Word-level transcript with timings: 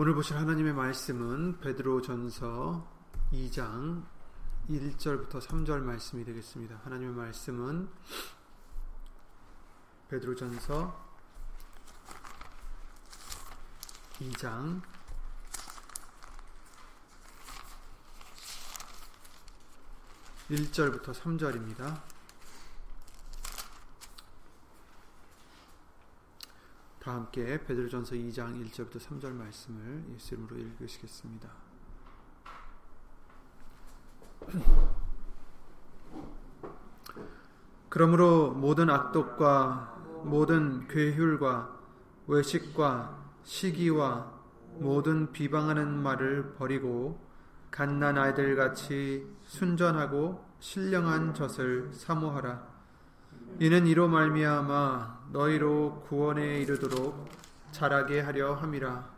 오늘 0.00 0.14
보실 0.14 0.36
하나님의 0.36 0.74
말씀은 0.74 1.58
베드로전서 1.58 2.88
2장 3.32 4.04
1절부터 4.70 5.40
3절 5.40 5.80
말씀이 5.80 6.24
되겠습니다. 6.24 6.80
하나님의 6.84 7.16
말씀은 7.16 7.88
베드로전서 10.08 11.04
2장 14.20 14.82
1절부터 20.48 21.12
3절입니다. 21.12 22.17
다 27.08 27.14
함께 27.14 27.58
베드로전서 27.64 28.16
2장 28.16 28.62
1절부터 28.70 28.98
3절 28.98 29.32
말씀을 29.32 30.04
예수 30.12 30.34
이름으로 30.34 30.58
읽으시겠습니다. 30.58 31.48
그러므로 37.88 38.50
모든 38.50 38.90
악독과 38.90 40.22
모든 40.24 40.86
괴휼과 40.86 41.78
외식과 42.26 43.18
시기와 43.42 44.30
모든 44.74 45.32
비방하는 45.32 45.88
말을 45.88 46.56
버리고 46.56 47.18
갓난 47.70 48.18
아이들 48.18 48.54
같이 48.54 49.26
순전하고 49.44 50.44
신령한 50.60 51.32
젖을 51.32 51.90
사모하라. 51.94 52.77
이는 53.60 53.86
이로 53.86 54.08
말미암아 54.08 55.30
너희로 55.32 56.04
구원에 56.08 56.60
이르도록 56.60 57.28
자라게 57.72 58.20
하려 58.20 58.54
함이라. 58.54 59.10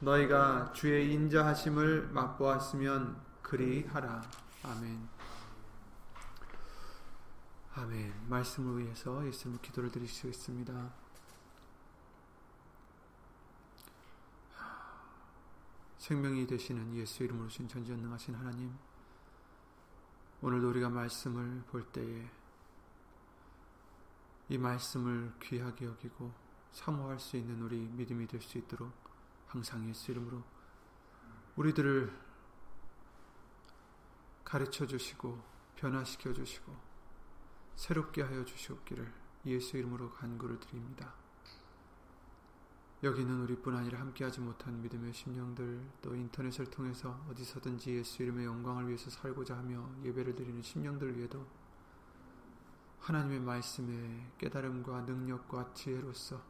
너희가 0.00 0.72
주의 0.72 1.12
인자하심을 1.12 2.08
맛보았으면 2.12 3.20
그리 3.42 3.86
하라. 3.86 4.22
아멘. 4.62 5.08
아멘. 7.74 8.26
말씀을 8.28 8.82
위해서 8.82 9.26
예수님 9.26 9.58
기도를 9.62 9.90
드리시겠습니다. 9.90 10.92
생명이 15.98 16.46
되시는 16.46 16.94
예수 16.94 17.22
이름으로 17.24 17.48
신 17.48 17.68
전지전능하신 17.68 18.34
하나님 18.34 18.72
오늘도 20.40 20.70
우리가 20.70 20.88
말씀을 20.88 21.62
볼 21.70 21.84
때에 21.84 22.30
이 24.48 24.56
말씀을 24.58 25.32
귀하게 25.42 25.86
여기고 25.86 26.32
사모할 26.70 27.18
수 27.18 27.36
있는 27.36 27.60
우리 27.62 27.78
믿음이 27.78 28.26
될 28.26 28.40
수 28.40 28.58
있도록 28.58 28.92
항상 29.46 29.88
예수 29.88 30.10
이름으로 30.10 30.42
우리들을 31.56 32.12
가르쳐 34.44 34.86
주시고 34.86 35.38
변화시켜 35.76 36.32
주시고 36.32 36.74
새롭게 37.76 38.22
하여 38.22 38.44
주시옵기를 38.44 39.12
예수 39.46 39.76
이름으로 39.76 40.10
간구를 40.10 40.60
드립니다. 40.60 41.14
여기는 43.02 43.42
우리뿐 43.42 43.76
아니라 43.76 44.00
함께하지 44.00 44.40
못한 44.40 44.82
믿음의 44.82 45.12
심령들 45.12 45.88
또 46.02 46.14
인터넷을 46.16 46.66
통해서 46.66 47.24
어디서든지 47.30 47.92
예수 47.92 48.22
이름의 48.22 48.44
영광을 48.46 48.88
위해서 48.88 49.08
살고자 49.08 49.56
하며 49.56 49.88
예배를 50.02 50.34
드리는 50.34 50.60
심령들 50.60 51.16
위에도 51.16 51.46
하나님의 53.00 53.40
말씀의 53.40 54.32
깨달음과 54.38 55.02
능력과 55.02 55.72
지혜로서 55.74 56.42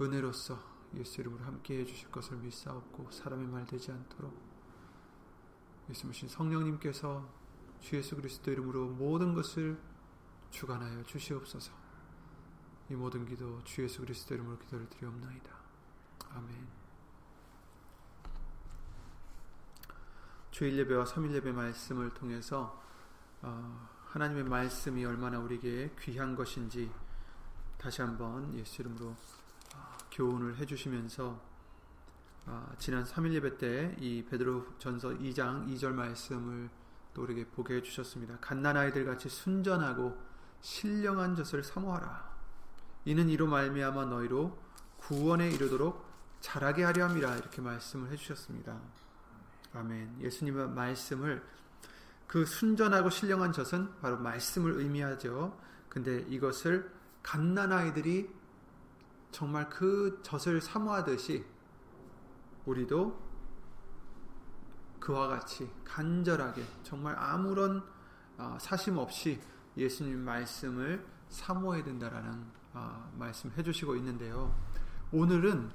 은혜로서 0.00 0.58
예수 0.94 1.20
이름으로 1.20 1.44
함께 1.44 1.80
해 1.80 1.84
주실 1.84 2.10
것을 2.10 2.36
믿사옵고 2.38 3.10
사람의 3.10 3.46
말 3.46 3.66
되지 3.66 3.92
않도록 3.92 4.34
예수님 5.90 6.28
성령님께서 6.28 7.28
주 7.80 7.96
예수 7.96 8.16
그리스도 8.16 8.50
이름으로 8.50 8.88
모든 8.88 9.34
것을 9.34 9.80
주관하여 10.50 11.04
주시옵소서 11.04 11.72
이 12.90 12.94
모든 12.94 13.26
기도 13.26 13.62
주 13.64 13.82
예수 13.82 14.00
그리스도 14.00 14.34
이름으로 14.34 14.58
기도를 14.58 14.88
드리옵나이다. 14.88 15.52
아멘 16.30 16.68
주일 20.50 20.76
예배와 20.78 21.04
3일 21.04 21.34
예배 21.34 21.52
말씀을 21.52 22.10
통해서 22.14 22.82
어, 23.42 23.88
하나님의 24.10 24.44
말씀이 24.44 25.04
얼마나 25.04 25.38
우리에게 25.38 25.90
귀한 26.00 26.34
것인지 26.34 26.90
다시 27.76 28.00
한번 28.00 28.54
예수 28.54 28.82
이름으로 28.82 29.14
아, 29.74 29.98
교훈을 30.10 30.56
해주시면서 30.56 31.38
아, 32.46 32.72
지난 32.78 33.04
3일 33.04 33.34
예배 33.34 33.58
때 33.58 33.94
이 34.00 34.24
베드로 34.24 34.78
전서 34.78 35.10
2장 35.10 35.68
2절 35.68 35.92
말씀을 35.92 36.70
또 37.12 37.22
우리에게 37.22 37.46
보게 37.48 37.76
해주셨습니다. 37.76 38.38
갓난 38.40 38.76
아이들 38.76 39.04
같이 39.04 39.28
순전하고 39.28 40.16
신령한 40.62 41.36
젖을 41.36 41.62
사모하라. 41.62 42.28
이는 43.04 43.28
이로 43.28 43.46
말미암아 43.46 44.06
너희로 44.06 44.58
구원에 44.96 45.50
이르도록 45.50 46.06
자라게 46.40 46.84
하려 46.84 47.08
함이라 47.08 47.36
이렇게 47.36 47.60
말씀을 47.60 48.10
해주셨습니다. 48.12 48.78
아멘. 49.74 50.20
예수님의 50.20 50.70
말씀을 50.70 51.44
그 52.28 52.44
순전하고 52.44 53.08
신령한 53.08 53.52
젖은 53.52 54.00
바로 54.00 54.18
말씀을 54.18 54.78
의미하죠. 54.78 55.58
근데 55.88 56.20
이것을 56.28 56.92
갓난아이들이 57.22 58.30
정말 59.32 59.68
그 59.70 60.20
젖을 60.22 60.60
사모하듯이 60.60 61.44
우리도 62.66 63.18
그와 65.00 65.28
같이 65.28 65.70
간절하게 65.84 66.62
정말 66.82 67.16
아무런 67.18 67.82
어, 68.36 68.58
사심 68.60 68.98
없이 68.98 69.40
예수님 69.76 70.18
말씀을 70.18 71.04
사모해야 71.30 71.82
된다라는 71.82 72.44
어, 72.74 73.10
말씀 73.16 73.50
해주시고 73.56 73.96
있는데요. 73.96 74.54
오늘은 75.12 75.70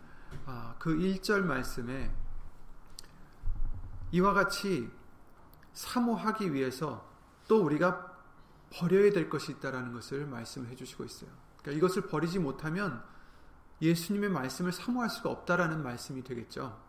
어, 0.45 0.75
그 0.77 0.95
1절 0.95 1.41
말씀에 1.41 2.13
이와 4.11 4.33
같이 4.33 4.91
사모하기 5.73 6.53
위해서 6.53 7.09
또 7.47 7.63
우리가 7.63 8.11
버려야 8.71 9.11
될 9.11 9.29
것이 9.29 9.51
있다라는 9.51 9.93
것을 9.93 10.25
말씀을 10.25 10.69
해주시고 10.69 11.03
있어요. 11.03 11.29
그러니까 11.61 11.77
이것을 11.77 12.07
버리지 12.07 12.39
못하면 12.39 13.03
예수님의 13.81 14.29
말씀을 14.29 14.71
사모할 14.71 15.09
수가 15.09 15.29
없다라는 15.29 15.83
말씀이 15.83 16.23
되겠죠. 16.23 16.79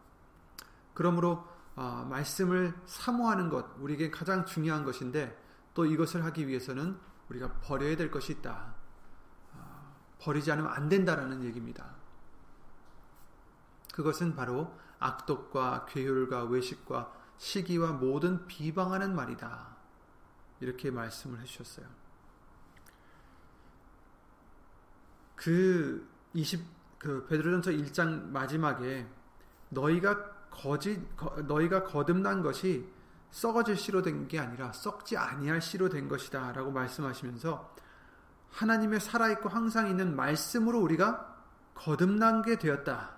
그러므로 0.94 1.46
어, 1.76 2.06
말씀을 2.08 2.72
사모하는 2.86 3.48
것 3.48 3.66
우리에게 3.80 4.10
가장 4.10 4.46
중요한 4.46 4.84
것인데 4.84 5.36
또 5.74 5.84
이것을 5.84 6.24
하기 6.24 6.46
위해서는 6.46 6.96
우리가 7.28 7.52
버려야 7.62 7.96
될 7.96 8.10
것이 8.10 8.32
있다. 8.32 8.74
어, 9.54 9.96
버리지 10.20 10.52
않으면 10.52 10.70
안 10.72 10.88
된다라는 10.88 11.42
얘기입니다. 11.44 11.96
그것은 13.92 14.36
바로 14.36 14.72
악독과 15.00 15.86
괴율과 15.86 16.44
외식과 16.44 17.12
시기와 17.38 17.92
모든 17.92 18.46
비방하는 18.46 19.14
말이다. 19.14 19.76
이렇게 20.60 20.90
말씀을 20.90 21.40
해주셨어요. 21.40 21.86
그 25.36 26.08
20, 26.32 26.64
그 26.98 27.26
베드로전서 27.26 27.70
1장 27.70 28.28
마지막에 28.28 29.06
너희가 29.68 30.48
거짓, 30.50 31.00
너희가 31.46 31.84
거듭난 31.84 32.42
것이 32.42 32.88
썩어질 33.30 33.76
씨로 33.76 34.02
된 34.02 34.28
게 34.28 34.38
아니라 34.38 34.72
썩지 34.72 35.16
아니할 35.16 35.60
씨로 35.60 35.88
된 35.88 36.08
것이다. 36.08 36.52
라고 36.52 36.70
말씀하시면서 36.70 37.74
하나님의 38.52 39.00
살아있고 39.00 39.48
항상 39.48 39.88
있는 39.88 40.14
말씀으로 40.14 40.80
우리가 40.80 41.36
거듭난 41.74 42.42
게 42.42 42.56
되었다. 42.56 43.16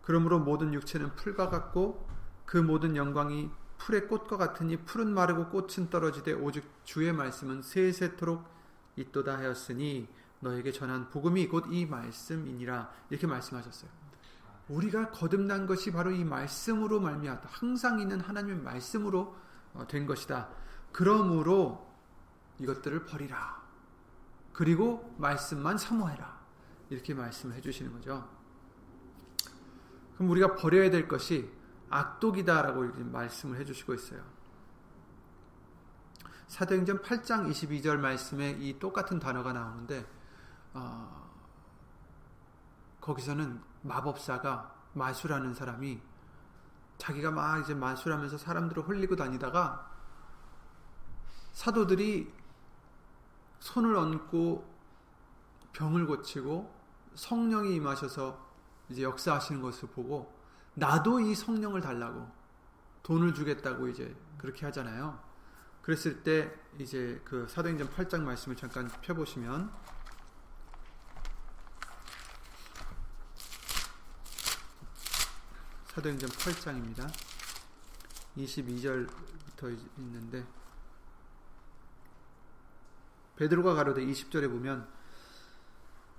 그러므로 0.00 0.40
모든 0.40 0.72
육체는 0.72 1.14
풀과 1.14 1.50
같고 1.50 2.08
그 2.52 2.58
모든 2.58 2.96
영광이 2.96 3.48
풀의 3.78 4.08
꽃과 4.08 4.36
같으니 4.36 4.76
풀은 4.76 5.14
마르고 5.14 5.48
꽃은 5.48 5.88
떨어지되 5.88 6.34
오직 6.34 6.70
주의 6.84 7.10
말씀은 7.10 7.62
세세토록 7.62 8.44
있도다 8.94 9.38
하였으니 9.38 10.06
너에게 10.40 10.70
전한 10.70 11.08
복음이 11.08 11.48
곧 11.48 11.72
이 11.72 11.86
말씀이니라 11.86 12.92
이렇게 13.08 13.26
말씀하셨어요. 13.26 13.90
우리가 14.68 15.12
거듭난 15.12 15.66
것이 15.66 15.92
바로 15.92 16.10
이 16.10 16.24
말씀으로 16.24 17.00
말미암다. 17.00 17.48
항상 17.50 18.00
있는 18.00 18.20
하나님의 18.20 18.58
말씀으로 18.58 19.34
어, 19.72 19.86
된 19.88 20.04
것이다. 20.04 20.50
그러므로 20.92 21.90
이것들을 22.58 23.06
버리라. 23.06 23.62
그리고 24.52 25.14
말씀만 25.16 25.78
사모해라. 25.78 26.38
이렇게 26.90 27.14
말씀을 27.14 27.56
해주시는 27.56 27.94
거죠. 27.94 28.28
그럼 30.16 30.28
우리가 30.28 30.54
버려야 30.56 30.90
될 30.90 31.08
것이 31.08 31.61
악독이다라고 31.92 32.84
말씀을 33.04 33.58
해주시고 33.60 33.94
있어요. 33.94 34.22
사도행전 36.48 37.02
8장 37.02 37.50
22절 37.50 37.98
말씀에 37.98 38.50
이 38.60 38.78
똑같은 38.78 39.18
단어가 39.18 39.52
나오는데 39.52 40.06
어, 40.74 41.30
거기서는 43.00 43.60
마법사가 43.82 44.74
마술하는 44.94 45.54
사람이 45.54 46.00
자기가 46.98 47.30
막 47.30 47.60
이제 47.60 47.74
마술하면서 47.74 48.38
사람들을 48.38 48.82
홀리고 48.84 49.16
다니다가 49.16 49.90
사도들이 51.52 52.32
손을 53.60 53.96
얹고 53.96 54.72
병을 55.72 56.06
고치고 56.06 56.72
성령이 57.14 57.74
임하셔서 57.76 58.38
이제 58.88 59.02
역사하시는 59.02 59.60
것을 59.60 59.88
보고 59.88 60.41
나도 60.74 61.20
이 61.20 61.34
성령을 61.34 61.80
달라고 61.80 62.30
돈을 63.02 63.34
주겠다고 63.34 63.88
이제 63.88 64.14
그렇게 64.38 64.64
하잖아요. 64.66 65.20
그랬을 65.82 66.22
때 66.22 66.52
이제 66.78 67.20
그 67.24 67.46
사도행전 67.48 67.90
8장 67.90 68.22
말씀을 68.22 68.56
잠깐 68.56 68.88
펴보시면 69.02 69.72
사도행전 75.86 76.30
8장입니다. 76.30 77.12
22절부터 78.36 79.78
있는데 79.98 80.46
베드로가 83.36 83.74
가로되 83.74 84.04
20절에 84.04 84.48
보면 84.48 84.88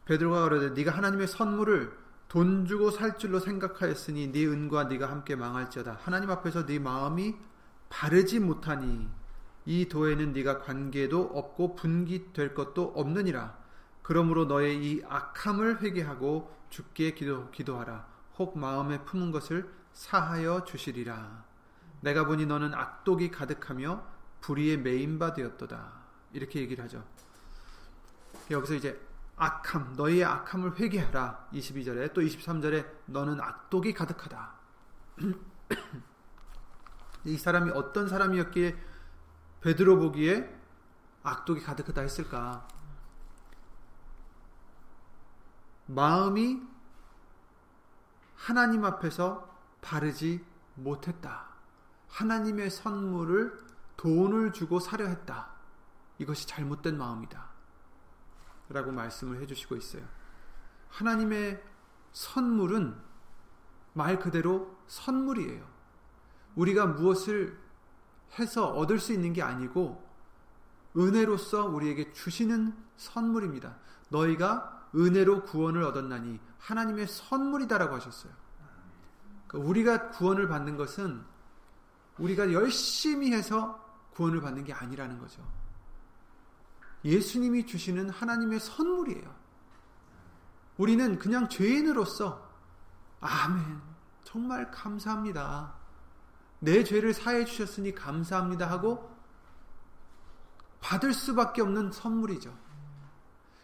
베드로가 0.05 0.41
가로되 0.41 0.69
네가 0.71 0.91
하나님의 0.91 1.27
선물을 1.27 2.02
돈 2.33 2.65
주고 2.65 2.89
살 2.89 3.19
줄로 3.19 3.39
생각하였으니 3.39 4.31
네 4.31 4.47
은과 4.47 4.85
네가 4.85 5.07
함께 5.07 5.35
망할지어다. 5.35 5.99
하나님 6.01 6.31
앞에서 6.31 6.65
네 6.65 6.79
마음이 6.79 7.35
바르지 7.89 8.39
못하니 8.39 9.07
이 9.67 9.87
도에는 9.87 10.33
네가 10.33 10.57
관계도 10.57 11.29
없고 11.31 11.75
분기될 11.75 12.55
것도 12.55 12.93
없느니라. 12.95 13.55
그러므로 14.01 14.45
너의 14.45 14.83
이 14.83 15.03
악함을 15.07 15.83
회개하고 15.83 16.51
죽게 16.71 17.13
기도, 17.13 17.51
기도하라. 17.51 18.07
혹 18.39 18.57
마음에 18.57 19.03
품은 19.03 19.31
것을 19.31 19.71
사하여 19.91 20.63
주시리라. 20.63 21.45
내가 22.01 22.25
보니 22.25 22.47
너는 22.47 22.73
악독이 22.73 23.29
가득하며 23.29 24.03
불의에 24.41 24.77
메인 24.77 25.19
바 25.19 25.33
되었도다. 25.35 25.91
이렇게 26.31 26.61
얘기를 26.61 26.83
하죠. 26.83 27.05
여기서 28.49 28.73
이제 28.73 28.99
악함, 29.35 29.93
너희의 29.93 30.25
악함을 30.25 30.79
회개하라. 30.79 31.49
22절에 31.53 32.13
또 32.13 32.21
23절에 32.21 32.87
너는 33.07 33.41
악독이 33.41 33.93
가득하다. 33.93 34.53
이 37.25 37.37
사람이 37.37 37.71
어떤 37.71 38.07
사람이었기에 38.07 38.77
베드로 39.61 39.99
보기에 39.99 40.53
악독이 41.23 41.61
가득하다 41.61 42.01
했을까? 42.01 42.67
마음이 45.85 46.61
하나님 48.35 48.83
앞에서 48.83 49.49
바르지 49.81 50.45
못했다. 50.75 51.47
하나님의 52.09 52.69
선물을 52.69 53.63
돈을 53.97 54.53
주고 54.53 54.79
사려 54.79 55.07
했다. 55.07 55.49
이것이 56.19 56.47
잘못된 56.47 56.97
마음이다. 56.97 57.52
라고 58.69 58.91
말씀을 58.91 59.41
해주시고 59.41 59.75
있어요. 59.75 60.03
하나님의 60.89 61.63
선물은 62.11 62.95
말 63.93 64.19
그대로 64.19 64.77
선물이에요. 64.87 65.67
우리가 66.55 66.85
무엇을 66.85 67.59
해서 68.39 68.69
얻을 68.71 68.99
수 68.99 69.13
있는 69.13 69.33
게 69.33 69.41
아니고 69.41 70.03
은혜로서 70.95 71.65
우리에게 71.67 72.11
주시는 72.13 72.75
선물입니다. 72.97 73.77
너희가 74.09 74.89
은혜로 74.95 75.43
구원을 75.43 75.83
얻었나니 75.83 76.39
하나님의 76.59 77.07
선물이다라고 77.07 77.95
하셨어요. 77.95 78.31
그러니까 79.47 79.69
우리가 79.69 80.09
구원을 80.09 80.47
받는 80.47 80.77
것은 80.77 81.23
우리가 82.19 82.53
열심히 82.53 83.33
해서 83.33 83.83
구원을 84.11 84.41
받는 84.41 84.63
게 84.63 84.73
아니라는 84.73 85.17
거죠. 85.17 85.43
예수님이 87.05 87.65
주시는 87.65 88.09
하나님의 88.09 88.59
선물이에요. 88.59 89.43
우리는 90.77 91.19
그냥 91.19 91.49
죄인으로서 91.49 92.49
아멘. 93.19 93.81
정말 94.23 94.71
감사합니다. 94.71 95.73
내 96.59 96.83
죄를 96.83 97.13
사해 97.13 97.45
주셨으니 97.45 97.93
감사합니다 97.93 98.69
하고 98.69 99.13
받을 100.79 101.13
수밖에 101.13 101.61
없는 101.61 101.91
선물이죠. 101.91 102.57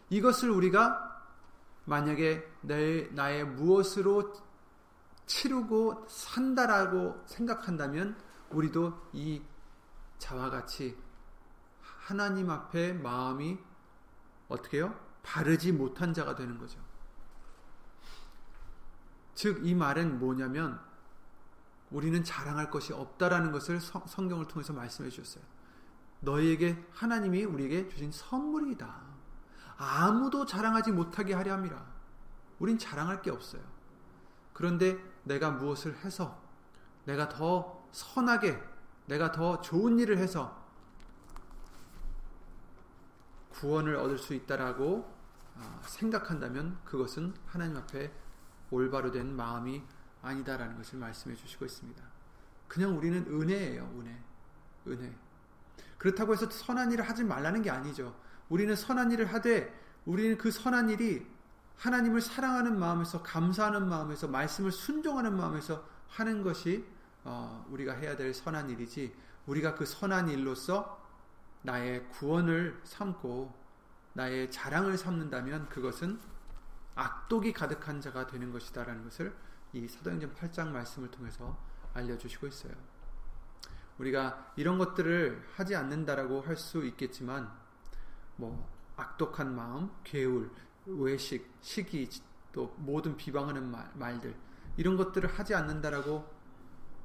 이것을 0.09 0.49
우리가 0.49 1.23
만약에 1.85 2.45
내, 2.61 3.09
나의 3.11 3.45
무엇으로 3.45 4.33
치르고 5.25 6.07
산다라고 6.07 7.23
생각한다면 7.25 8.17
우리도 8.49 9.09
이 9.13 9.41
자와 10.17 10.49
같이 10.49 10.97
하나님 12.09 12.49
앞에 12.49 12.93
마음이 12.93 13.59
어떻게 14.47 14.79
요 14.79 14.99
바르지 15.21 15.71
못한 15.71 16.11
자가 16.11 16.33
되는 16.33 16.57
거죠. 16.57 16.79
즉, 19.35 19.63
이 19.63 19.75
말은 19.75 20.17
뭐냐면, 20.17 20.81
우리는 21.91 22.23
자랑할 22.23 22.71
것이 22.71 22.93
없다라는 22.93 23.51
것을 23.51 23.79
성경을 23.79 24.47
통해서 24.47 24.73
말씀해 24.73 25.11
주셨어요. 25.11 25.43
너희에게 26.21 26.83
하나님이 26.93 27.43
우리에게 27.43 27.87
주신 27.89 28.11
선물이다. 28.11 29.01
아무도 29.77 30.47
자랑하지 30.47 30.91
못하게 30.91 31.35
하려 31.35 31.53
함이라. 31.53 31.85
우린 32.57 32.79
자랑할 32.79 33.21
게 33.21 33.29
없어요. 33.29 33.61
그런데 34.53 34.97
내가 35.23 35.51
무엇을 35.51 35.95
해서 35.97 36.41
내가 37.05 37.29
더 37.29 37.87
선하게 37.91 38.59
내가 39.05 39.31
더 39.31 39.61
좋은 39.61 39.99
일을 39.99 40.17
해서 40.17 40.58
구원을 43.59 43.95
얻을 43.97 44.17
수 44.17 44.33
있다라고 44.33 45.13
아, 45.57 45.81
생각한다면 45.83 46.77
그것은 46.85 47.33
하나님 47.45 47.75
앞에 47.75 48.11
올바로 48.71 49.11
된 49.11 49.35
마음이 49.35 49.83
아니다라는 50.21 50.77
것을 50.77 50.99
말씀해 50.99 51.35
주시고 51.35 51.65
있습니다. 51.65 52.01
그냥 52.67 52.97
우리는 52.97 53.25
은혜예요, 53.27 53.83
은혜. 53.99 54.17
은혜. 54.87 55.13
그렇다고 55.97 56.33
해서 56.33 56.49
선한 56.49 56.91
일을 56.93 57.07
하지 57.07 57.23
말라는 57.23 57.61
게 57.61 57.69
아니죠. 57.69 58.15
우리는 58.47 58.73
선한 58.75 59.11
일을 59.11 59.33
하되 59.33 59.77
우리는 60.05 60.37
그 60.37 60.51
선한 60.51 60.89
일이 60.89 61.27
하나님을 61.77 62.21
사랑하는 62.21 62.79
마음에서 62.79 63.21
감사하는 63.23 63.87
마음에서 63.87 64.27
말씀을 64.27 64.71
순종하는 64.71 65.35
마음에서 65.35 65.83
하는 66.07 66.43
것이 66.43 66.85
어, 67.23 67.65
우리가 67.69 67.93
해야 67.93 68.15
될 68.15 68.33
선한 68.33 68.69
일이지 68.69 69.13
우리가 69.45 69.75
그 69.75 69.85
선한 69.85 70.29
일로서 70.29 70.99
나의 71.61 72.07
구원을 72.09 72.79
삼고 72.83 73.58
나의 74.19 74.51
자랑을 74.51 74.97
삼는다면 74.97 75.69
그것은 75.69 76.19
악독이 76.93 77.53
가득한 77.53 78.01
자가 78.01 78.27
되는 78.27 78.51
것이다라는 78.51 79.05
것을 79.05 79.33
이 79.71 79.87
사도행전 79.87 80.35
8장 80.35 80.71
말씀을 80.71 81.09
통해서 81.09 81.57
알려주시고 81.93 82.47
있어요. 82.47 82.73
우리가 83.97 84.51
이런 84.57 84.77
것들을 84.77 85.41
하지 85.55 85.73
않는다라고 85.73 86.41
할 86.41 86.57
수 86.57 86.85
있겠지만 86.85 87.49
뭐 88.35 88.69
악독한 88.97 89.55
마음, 89.55 89.89
괴울, 90.03 90.51
외식, 90.85 91.49
시기, 91.61 92.09
또 92.51 92.75
모든 92.77 93.15
비방하는 93.15 93.71
말, 93.71 93.89
말들 93.93 94.35
이런 94.75 94.97
것들을 94.97 95.29
하지 95.29 95.55
않는다라고 95.55 96.29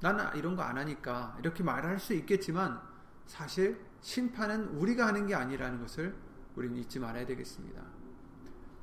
나는 0.01 0.35
이런 0.35 0.57
거 0.57 0.63
안 0.63 0.77
하니까 0.79 1.37
이렇게 1.39 1.63
말할 1.63 2.01
수 2.01 2.13
있겠지만 2.13 2.83
사실 3.27 3.81
심판은 4.01 4.71
우리가 4.79 5.07
하는 5.07 5.29
게 5.29 5.37
아니라는 5.37 5.81
것을 5.81 6.34
우리는 6.57 6.77
잊지 6.77 6.99
말아야 6.99 7.27
되겠습니다. 7.27 7.83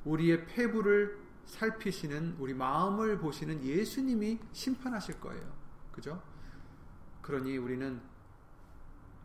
우리의 0.04 0.46
폐부를 0.46 1.18
살피시는 1.46 2.36
우리 2.38 2.54
마음을 2.54 3.18
보시는 3.18 3.62
예수님이 3.62 4.40
심판하실 4.52 5.20
거예요. 5.20 5.52
그죠? 5.90 6.22
그러니 7.22 7.56
우리는 7.56 8.00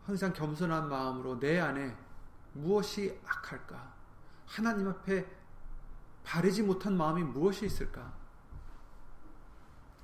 항상 0.04 0.32
겸손한 0.32 0.88
마음으로 0.88 1.38
내 1.38 1.58
안에 1.58 1.96
무엇이 2.54 3.18
악할까? 3.26 3.94
하나님 4.46 4.88
앞에 4.88 5.26
바르지 6.24 6.62
못한 6.62 6.96
마음이 6.96 7.22
무엇이 7.22 7.66
있을까? 7.66 8.16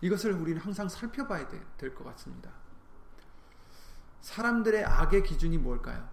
이것을 0.01 0.33
우리는 0.33 0.61
항상 0.61 0.89
살펴봐야 0.89 1.49
될 1.49 1.95
것 1.95 2.05
같습니다. 2.05 2.51
사람들의 4.21 4.85
악의 4.85 5.23
기준이 5.23 5.59
뭘까요? 5.59 6.09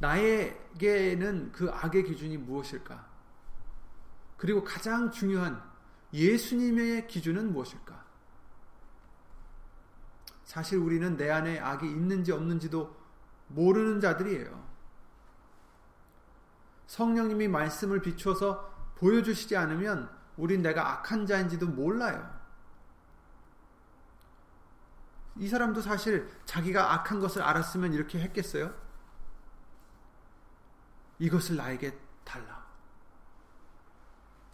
나에게는 0.00 1.52
그 1.52 1.70
악의 1.70 2.04
기준이 2.04 2.38
무엇일까? 2.38 3.08
그리고 4.36 4.64
가장 4.64 5.10
중요한 5.10 5.62
예수님의 6.12 7.06
기준은 7.06 7.52
무엇일까? 7.52 8.04
사실 10.44 10.78
우리는 10.78 11.16
내 11.16 11.30
안에 11.30 11.60
악이 11.60 11.86
있는지 11.86 12.32
없는지도 12.32 12.96
모르는 13.48 14.00
자들이에요. 14.00 14.68
성령님이 16.86 17.46
말씀을 17.48 18.00
비추어서 18.00 18.68
보여주시지 18.96 19.56
않으면 19.56 20.10
우린 20.36 20.62
내가 20.62 20.92
악한 20.92 21.26
자인지도 21.26 21.68
몰라요. 21.68 22.40
이 25.36 25.46
사람도 25.46 25.82
사실 25.82 26.28
자기가 26.46 26.94
악한 26.94 27.20
것을 27.20 27.42
알았으면 27.42 27.92
이렇게 27.92 28.18
했겠어요? 28.18 28.74
이것을 31.20 31.56
나에게 31.56 31.96
달라. 32.24 32.66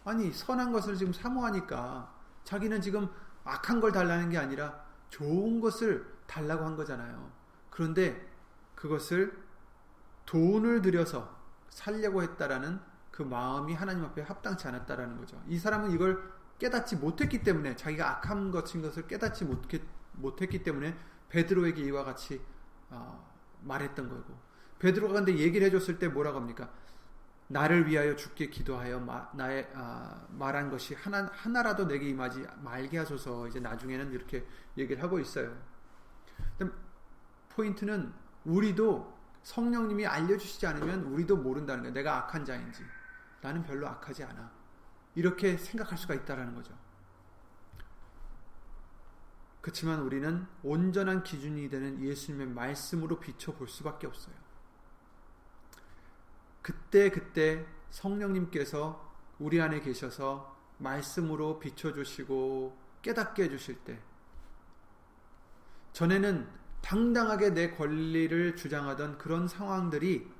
아니, 0.05 0.31
선한 0.31 0.71
것을 0.71 0.95
지금 0.95 1.11
사모하니까 1.11 2.13
자기는 2.43 2.81
지금 2.81 3.09
악한 3.43 3.79
걸 3.81 3.91
달라는 3.91 4.29
게 4.29 4.37
아니라 4.37 4.85
좋은 5.09 5.59
것을 5.59 6.05
달라고 6.27 6.65
한 6.65 6.75
거잖아요. 6.75 7.31
그런데 7.69 8.29
그것을 8.75 9.37
돈을 10.25 10.81
들여서 10.81 11.35
살려고 11.69 12.21
했다라는 12.21 12.79
그 13.11 13.23
마음이 13.23 13.73
하나님 13.73 14.03
앞에 14.05 14.21
합당치 14.21 14.67
않았다라는 14.67 15.17
거죠. 15.17 15.41
이 15.47 15.57
사람은 15.57 15.91
이걸 15.91 16.31
깨닫지 16.59 16.97
못했기 16.97 17.43
때문에 17.43 17.75
자기가 17.75 18.17
악한 18.17 18.51
것인 18.51 18.81
것을 18.81 19.07
깨닫지 19.07 19.45
못했기 20.13 20.63
때문에 20.63 20.97
베드로에게 21.29 21.81
이와 21.83 22.03
같이 22.03 22.41
어, 22.89 23.25
말했던 23.61 24.09
거고 24.09 24.46
베드로가 24.79 25.13
근데 25.13 25.37
얘기를 25.37 25.65
해줬을 25.67 25.99
때 25.99 26.07
뭐라고 26.07 26.39
합니까? 26.39 26.69
나를 27.47 27.87
위하여 27.87 28.15
죽게 28.15 28.49
기도하여 28.49 28.99
마, 28.99 29.29
나의 29.33 29.69
아, 29.73 30.27
말한 30.31 30.69
것이 30.69 30.93
하나 30.95 31.29
하나라도 31.33 31.87
내게 31.87 32.09
임하지 32.09 32.45
말게 32.61 32.97
하소서 32.97 33.47
이제 33.47 33.59
나중에는 33.59 34.11
이렇게 34.11 34.45
얘기를 34.77 35.01
하고 35.01 35.19
있어요. 35.19 35.57
포인트는 37.49 38.13
우리도 38.45 39.17
성령님이 39.43 40.05
알려주시지 40.05 40.67
않으면 40.67 41.03
우리도 41.03 41.37
모른다는 41.37 41.83
거예요. 41.83 41.93
내가 41.93 42.17
악한 42.17 42.43
자인지 42.43 42.83
나는 43.41 43.63
별로 43.63 43.87
악하지 43.87 44.23
않아. 44.25 44.51
이렇게 45.15 45.57
생각할 45.57 45.97
수가 45.97 46.13
있다라는 46.13 46.53
거죠. 46.53 46.77
그렇지만 49.61 50.01
우리는 50.01 50.45
온전한 50.63 51.23
기준이 51.23 51.69
되는 51.69 52.01
예수님의 52.01 52.47
말씀으로 52.47 53.19
비춰볼 53.19 53.67
수밖에 53.67 54.05
없어요. 54.07 54.35
그때 56.87 57.09
그때 57.09 57.65
성령님께서 57.89 59.05
우리 59.39 59.59
안에 59.59 59.81
계셔서 59.81 60.55
말씀으로 60.77 61.59
비춰주시고 61.59 62.77
깨닫게 63.01 63.43
해주실 63.43 63.83
때 63.83 63.99
전에는 65.91 66.47
당당하게 66.81 67.49
내 67.49 67.71
권리를 67.71 68.55
주장하던 68.55 69.17
그런 69.17 69.49
상황들이 69.49 70.31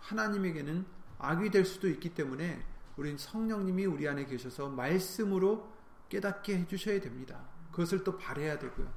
하나님에게는 0.00 0.84
악이 1.18 1.50
될 1.50 1.64
수도 1.64 1.88
있기 1.88 2.14
때문에 2.14 2.64
우린 2.96 3.16
성령님이 3.16 3.86
우리 3.86 4.08
안에 4.08 4.26
계셔서 4.26 4.70
말씀으로 4.70 5.70
깨닫게 6.08 6.58
해주셔야 6.58 7.00
됩니다. 7.00 7.48
그것을 7.70 8.02
또 8.02 8.18
바래야 8.18 8.58
되고요. 8.58 8.92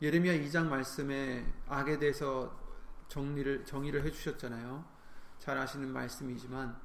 예레미야 0.00 0.34
2장 0.44 0.68
말씀에 0.68 1.44
악에 1.68 1.98
대해서 1.98 2.61
정리를 3.08 3.64
정의를 3.64 4.04
해주셨잖아요. 4.04 4.84
잘 5.38 5.58
아시는 5.58 5.92
말씀이지만 5.92 6.76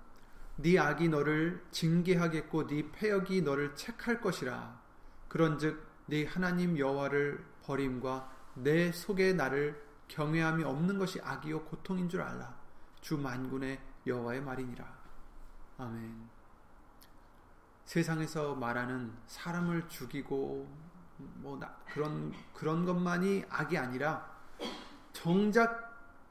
네 0.57 0.79
악이 0.79 1.09
너를 1.09 1.63
징계하겠고 1.71 2.67
네 2.67 2.91
패역이 2.91 3.43
너를 3.43 3.75
책할 3.75 4.21
것이라. 4.21 4.81
그런즉 5.27 5.85
네 6.07 6.25
하나님 6.25 6.77
여호와를 6.77 7.45
버림과 7.63 8.31
내 8.55 8.91
속에 8.91 9.33
나를 9.33 9.85
경외함이 10.07 10.63
없는 10.63 10.97
것이 10.97 11.21
악이요 11.21 11.65
고통인 11.65 12.09
줄 12.09 12.21
알라. 12.21 12.55
주 13.01 13.17
만군의 13.17 13.79
여호와의 14.07 14.41
말이니라. 14.41 14.97
아멘. 15.77 16.29
세상에서 17.85 18.55
말하는 18.55 19.13
사람을 19.27 19.87
죽이고 19.87 20.67
뭐 21.17 21.59
그런 21.93 22.33
그런 22.53 22.85
것만이 22.85 23.45
악이 23.49 23.77
아니라 23.77 24.29
정작 25.13 25.86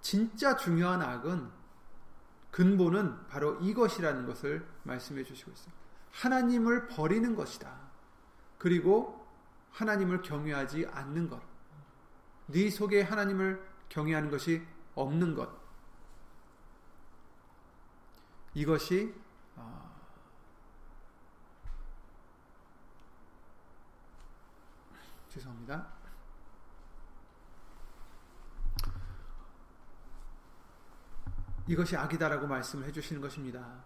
진짜 0.06 0.54
중요한 0.54 1.02
악은 1.02 1.50
근본은 2.52 3.26
바로 3.26 3.56
이것이라는 3.56 4.25
것을 4.25 4.64
말씀해 4.84 5.25
주시고 5.25 5.50
있어요. 5.50 5.75
하나님을 6.12 6.86
버리는 6.86 7.34
것이다. 7.34 7.76
그리고 8.56 9.26
하나님을 9.72 10.22
경외하지 10.22 10.86
않는 10.86 11.28
것. 11.28 11.42
네 12.46 12.70
속에 12.70 13.02
하나님을 13.02 13.60
경외하는 13.88 14.30
것이 14.30 14.64
없는 14.94 15.34
것. 15.34 15.50
이것이 18.54 19.12
어, 19.56 19.92
죄송합니다. 25.30 25.96
이것이 31.66 31.96
악이다라고 31.96 32.46
말씀을 32.46 32.87
해주시는 32.87 33.20
것입니다. 33.20 33.85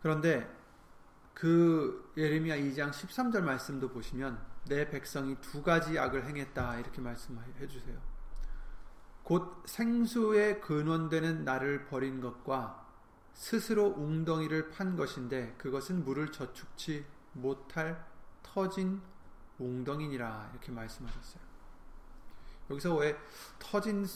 그런데 0.00 0.46
그 1.32 2.12
예레미야 2.16 2.56
2장 2.56 2.90
13절 2.90 3.40
말씀도 3.42 3.88
보시면 3.88 4.38
내 4.66 4.88
백성이 4.88 5.36
두 5.40 5.62
가지 5.62 5.98
악을 5.98 6.26
행했다 6.26 6.78
이렇게 6.78 7.00
말씀해 7.00 7.66
주세요. 7.66 7.98
곧 9.22 9.62
생수의 9.66 10.60
근원되는 10.60 11.44
나를 11.44 11.86
버린 11.86 12.20
것과 12.20 12.86
스스로 13.32 13.86
웅덩이를 13.96 14.70
판 14.70 14.94
것인데 14.96 15.54
그것은 15.56 16.04
물을 16.04 16.30
저축치 16.30 17.06
못할 17.32 18.04
터진 18.44 19.02
웅덩이니라 19.58 20.50
이렇게 20.52 20.70
말씀하셨어요. 20.70 21.42
여기서 22.70 22.96
왜 22.96 23.16
터진 23.58 24.06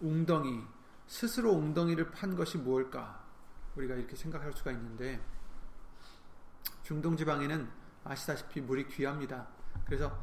웅덩이 0.00 0.62
스스로 1.06 1.52
웅덩이를 1.52 2.10
판 2.10 2.34
것이 2.34 2.58
무엇일까 2.58 3.24
우리가 3.76 3.94
이렇게 3.94 4.16
생각할 4.16 4.52
수가 4.52 4.72
있는데 4.72 5.20
중동 6.82 7.16
지방에는 7.16 7.70
아시다시피 8.04 8.60
물이 8.60 8.88
귀합니다. 8.88 9.46
그래서 9.84 10.16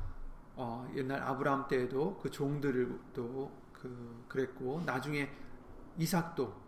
어, 0.56 0.90
옛날 0.96 1.22
아브라함 1.22 1.68
때에도 1.68 2.20
그 2.20 2.30
종들도 2.30 3.62
그 3.74 4.26
그랬고 4.28 4.82
나중에 4.86 5.32
이삭도 5.98 6.62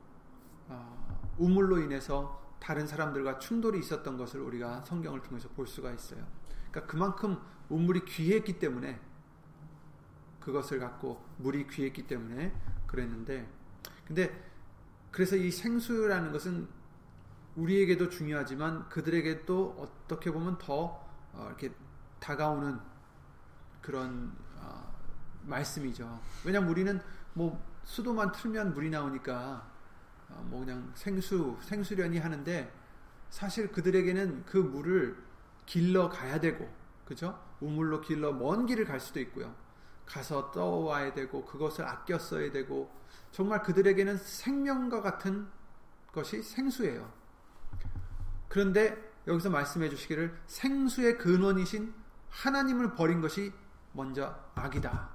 어, 0.69 1.33
우물로 1.37 1.79
인해서 1.79 2.41
다른 2.59 2.87
사람들과 2.87 3.39
충돌이 3.39 3.79
있었던 3.79 4.17
것을 4.17 4.39
우리가 4.39 4.81
성경을 4.81 5.21
통해서 5.21 5.49
볼 5.49 5.67
수가 5.67 5.91
있어요. 5.91 6.25
그러니까 6.73 6.91
그만큼 6.91 7.37
우물이 7.69 8.05
귀했기 8.05 8.57
때문에 8.57 8.99
그것을 10.39 10.79
갖고 10.79 11.23
물이 11.37 11.67
귀했기 11.67 12.07
때문에 12.07 12.53
그랬는데 12.87 13.47
근데 14.05 14.51
그래서 15.11 15.35
이 15.35 15.51
생수라는 15.51 16.31
것은 16.31 16.67
우리에게도 17.55 18.09
중요하지만 18.09 18.89
그들에게 18.89 19.45
또 19.45 19.75
어떻게 19.77 20.31
보면 20.31 20.57
더 20.57 21.07
어, 21.33 21.45
이렇게 21.47 21.71
다가오는 22.19 22.79
그런 23.81 24.35
어, 24.57 24.91
말씀이죠. 25.43 26.19
왜냐면 26.43 26.69
우리는 26.69 26.99
뭐 27.33 27.63
수도만 27.83 28.31
틀면 28.31 28.73
물이 28.73 28.89
나오니까 28.89 29.69
어, 30.29 30.47
뭐 30.49 30.61
그냥 30.61 30.91
생수 30.95 31.57
생수련이 31.61 32.17
하는데 32.17 32.73
사실 33.29 33.71
그들에게는 33.71 34.45
그 34.45 34.57
물을 34.57 35.22
길러 35.65 36.09
가야 36.09 36.39
되고 36.39 36.67
그죠? 37.05 37.39
우물로 37.59 38.01
길러 38.01 38.31
먼 38.31 38.65
길을 38.65 38.85
갈 38.85 38.99
수도 38.99 39.19
있고요. 39.19 39.53
가서 40.05 40.51
떠와야 40.51 41.13
되고 41.13 41.45
그것을 41.45 41.85
아껴 41.85 42.19
써야 42.19 42.51
되고 42.51 42.91
정말 43.31 43.63
그들에게는 43.63 44.17
생명과 44.17 45.01
같은 45.01 45.47
것이 46.11 46.41
생수예요. 46.41 47.11
그런데 48.49 49.11
여기서 49.27 49.49
말씀해 49.49 49.89
주시기를 49.89 50.37
생수의 50.47 51.17
근원이신 51.17 51.93
하나님을 52.29 52.95
버린 52.95 53.21
것이 53.21 53.51
먼저 53.93 54.35
악이다. 54.55 55.09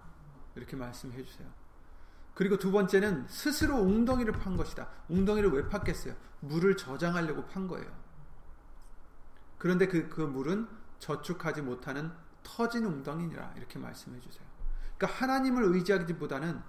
이렇게 0.57 0.77
말씀해 0.77 1.23
주세요. 1.23 1.49
그리고 2.35 2.57
두 2.57 2.71
번째는 2.71 3.27
스스로 3.29 3.77
웅덩이를 3.77 4.33
판 4.33 4.57
것이다. 4.57 4.89
웅덩이를 5.09 5.51
왜 5.51 5.63
팠겠어요? 5.65 6.15
물을 6.41 6.77
저장하려고 6.77 7.45
판 7.47 7.67
거예요. 7.67 7.87
그런데 9.59 9.87
그, 9.87 10.09
그 10.09 10.21
물은 10.21 10.69
저축하지 10.99 11.63
못하는 11.63 12.11
터진 12.43 12.85
웅덩이니라. 12.85 13.55
이렇게 13.57 13.79
말씀해 13.79 14.21
주세요. 14.21 14.47
그러니까 14.97 15.19
하나님을 15.19 15.65
의지하기보다는 15.65 16.63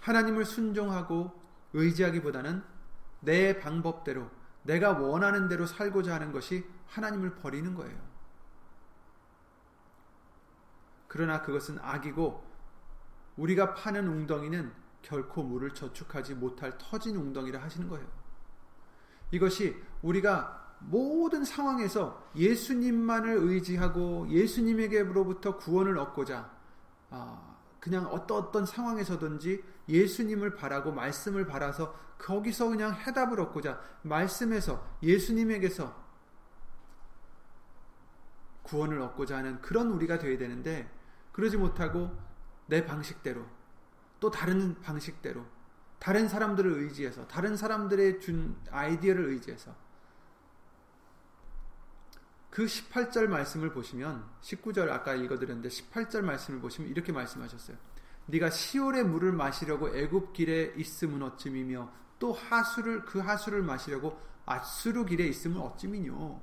하나님을 0.00 0.44
순종하고 0.44 1.42
의지하기보다는 1.72 2.62
내 3.20 3.58
방법대로 3.58 4.30
내가 4.62 4.92
원하는 4.92 5.48
대로 5.48 5.66
살고자 5.66 6.14
하는 6.14 6.32
것이 6.32 6.66
하나님을 6.88 7.34
버리는 7.34 7.74
거예요. 7.74 7.98
그러나 11.08 11.42
그것은 11.42 11.78
악이고 11.80 12.44
우리가 13.36 13.74
파는 13.74 14.06
웅덩이는 14.06 14.72
결코 15.02 15.42
물을 15.42 15.72
저축하지 15.72 16.34
못할 16.34 16.76
터진 16.78 17.16
웅덩이라 17.16 17.60
하시는 17.62 17.88
거예요. 17.88 18.06
이것이 19.30 19.80
우리가 20.02 20.65
모든 20.80 21.44
상황에서 21.44 22.30
예수님만을 22.36 23.36
의지하고 23.36 24.28
예수님에게로부터 24.28 25.56
구원을 25.56 25.98
얻고자 25.98 26.50
아, 27.10 27.56
그냥 27.80 28.06
어떤 28.06 28.38
어떤 28.38 28.66
상황에서든지 28.66 29.62
예수님을 29.88 30.54
바라고 30.54 30.92
말씀을 30.92 31.46
바라서 31.46 31.94
거기서 32.18 32.68
그냥 32.68 32.94
해답을 32.94 33.40
얻고자 33.40 33.80
말씀에서 34.02 34.84
예수님에게서 35.02 36.06
구원을 38.62 39.00
얻고자 39.00 39.38
하는 39.38 39.60
그런 39.60 39.90
우리가 39.90 40.18
되어야 40.18 40.38
되는데 40.38 40.90
그러지 41.32 41.56
못하고 41.56 42.10
내 42.66 42.84
방식대로 42.84 43.44
또 44.18 44.30
다른 44.30 44.80
방식대로 44.80 45.44
다른 45.98 46.28
사람들을 46.28 46.72
의지해서 46.82 47.26
다른 47.28 47.56
사람들의 47.56 48.20
준 48.20 48.56
아이디어를 48.70 49.26
의지해서 49.26 49.74
그 52.56 52.64
18절 52.64 53.26
말씀을 53.26 53.70
보시면 53.70 54.26
19절 54.40 54.88
아까 54.88 55.14
읽어드렸는데 55.14 55.68
18절 55.68 56.22
말씀을 56.22 56.58
보시면 56.58 56.90
이렇게 56.90 57.12
말씀하셨어요. 57.12 57.76
네가 58.24 58.48
시올의 58.48 59.04
물을 59.04 59.30
마시려고 59.30 59.94
애굽 59.94 60.32
길에 60.32 60.72
있음은 60.74 61.22
어찌미며 61.22 61.92
또 62.18 62.32
하수를 62.32 63.04
그 63.04 63.18
하수를 63.18 63.62
마시려고 63.62 64.18
아수르 64.46 65.04
길에 65.04 65.26
있음은 65.26 65.60
어찌미뇨 65.60 66.40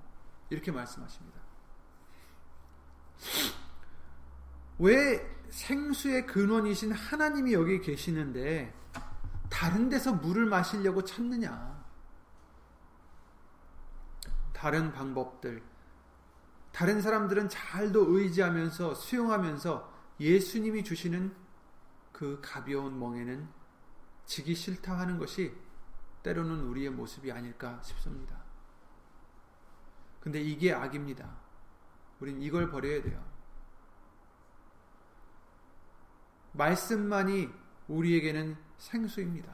이렇게 0.52 0.72
말씀하십니다. 0.72 1.40
왜 4.78 5.36
생수의 5.50 6.28
근원이신 6.28 6.92
하나님이 6.92 7.54
여기 7.54 7.82
계시는데 7.82 8.72
다른 9.50 9.90
데서 9.90 10.14
물을 10.14 10.46
마시려고 10.46 11.04
찾느냐? 11.04 11.84
다른 14.54 14.92
방법들, 14.92 15.73
다른 16.74 17.02
사람들은 17.02 17.50
잘도 17.50 18.18
의지하면서 18.18 18.96
수용하면서 18.96 19.94
예수님이 20.20 20.84
주시는 20.84 21.34
그 22.12 22.40
가벼운 22.44 23.00
멍에는 23.00 23.48
지기 24.26 24.56
싫다 24.56 24.98
하는 24.98 25.20
것이 25.20 25.56
때로는 26.24 26.62
우리의 26.62 26.90
모습이 26.90 27.32
아닐까 27.32 27.80
싶습니다. 27.84 28.42
근데 30.20 30.42
이게 30.42 30.74
악입니다. 30.74 31.30
우린 32.20 32.42
이걸 32.42 32.72
버려야 32.72 33.04
돼요. 33.04 33.24
말씀만이 36.54 37.50
우리에게는 37.88 38.58
생수입니다. 38.78 39.54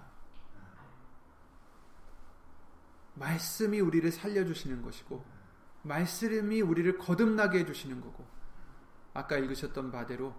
말씀이 3.15 3.79
우리를 3.79 4.09
살려주시는 4.11 4.83
것이고, 4.83 5.38
말씀이 5.83 6.61
우리를 6.61 6.97
거듭나게 6.97 7.59
해주시는 7.59 8.01
거고, 8.01 8.25
아까 9.13 9.37
읽으셨던 9.37 9.91
바대로 9.91 10.35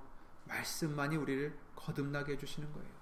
말씀만이 0.47 1.17
우리를 1.17 1.57
거듭나게 1.77 2.33
해주시는 2.33 2.73
거예요. 2.73 3.01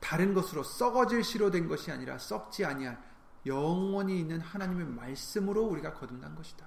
다른 0.00 0.32
것으로 0.32 0.62
썩어질 0.62 1.24
시로 1.24 1.50
된 1.50 1.68
것이 1.68 1.90
아니라 1.90 2.18
썩지 2.18 2.64
아니할 2.64 3.02
영원히 3.46 4.20
있는 4.20 4.40
하나님의 4.40 4.86
말씀으로 4.86 5.64
우리가 5.64 5.94
거듭난 5.94 6.34
것이다. 6.34 6.66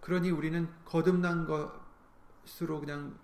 그러니 0.00 0.30
우리는 0.30 0.68
거듭난 0.84 1.46
것으로 1.46 2.80
그냥 2.80 3.18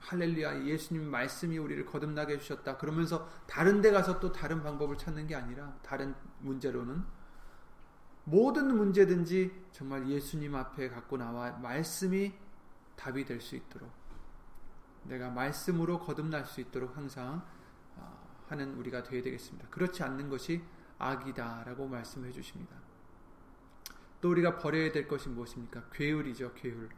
할렐루야 0.00 0.64
예수님 0.64 1.10
말씀이 1.10 1.58
우리를 1.58 1.86
거듭나게 1.86 2.34
해주셨다. 2.34 2.76
그러면서 2.76 3.28
다른 3.46 3.80
데 3.80 3.90
가서 3.90 4.18
또 4.20 4.32
다른 4.32 4.62
방법을 4.62 4.98
찾는 4.98 5.26
게 5.26 5.34
아니라 5.34 5.76
다른 5.82 6.14
문제로는 6.40 7.04
모든 8.24 8.76
문제든지 8.76 9.50
정말 9.72 10.08
예수님 10.08 10.54
앞에 10.54 10.88
갖고 10.88 11.16
나와 11.16 11.50
말씀이 11.52 12.32
답이 12.96 13.24
될 13.24 13.40
수 13.40 13.56
있도록 13.56 13.90
내가 15.04 15.30
말씀으로 15.30 15.98
거듭날 15.98 16.46
수 16.46 16.60
있도록 16.60 16.96
항상 16.96 17.44
어, 17.96 18.44
하는 18.48 18.74
우리가 18.74 19.02
되어야 19.02 19.22
되겠습니다. 19.22 19.68
그렇지 19.68 20.02
않는 20.04 20.28
것이 20.30 20.62
악이다라고 20.98 21.88
말씀해 21.88 22.30
주십니다. 22.30 22.76
또 24.20 24.30
우리가 24.30 24.58
버려야 24.58 24.92
될 24.92 25.08
것이 25.08 25.28
무엇입니까? 25.28 25.88
괴율이죠, 25.90 26.54
괴율. 26.54 26.88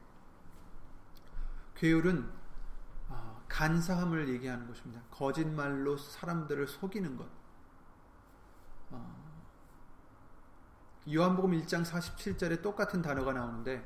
괴율은 1.75 2.31
어, 3.09 3.43
간사함을 3.49 4.29
얘기하는 4.29 4.67
것입니다. 4.67 5.01
거짓말로 5.11 5.97
사람들을 5.97 6.67
속이는 6.67 7.17
것. 7.17 7.27
어, 11.07 11.13
요한복음 11.13 11.53
1장 11.63 11.85
47절에 11.85 12.63
똑같은 12.63 13.03
단어가 13.03 13.33
나오는데 13.33 13.85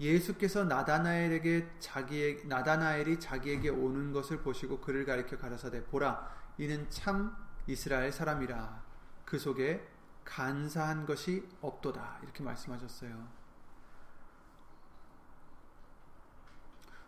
예수께서 0.00 0.64
나다나엘에게 0.64 1.68
자기의 1.78 2.46
나다나엘이 2.46 3.20
자기에게 3.20 3.68
오는 3.68 4.12
것을 4.12 4.38
보시고 4.42 4.80
그를 4.80 5.04
가리켜 5.04 5.38
가라사대 5.38 5.84
보라 5.84 6.28
이는 6.58 6.88
참 6.90 7.36
이스라엘 7.66 8.10
사람이라 8.10 8.82
그 9.24 9.38
속에 9.38 9.86
간사한 10.24 11.06
것이 11.06 11.46
없도다 11.60 12.18
이렇게 12.22 12.42
말씀하셨어요. 12.42 13.44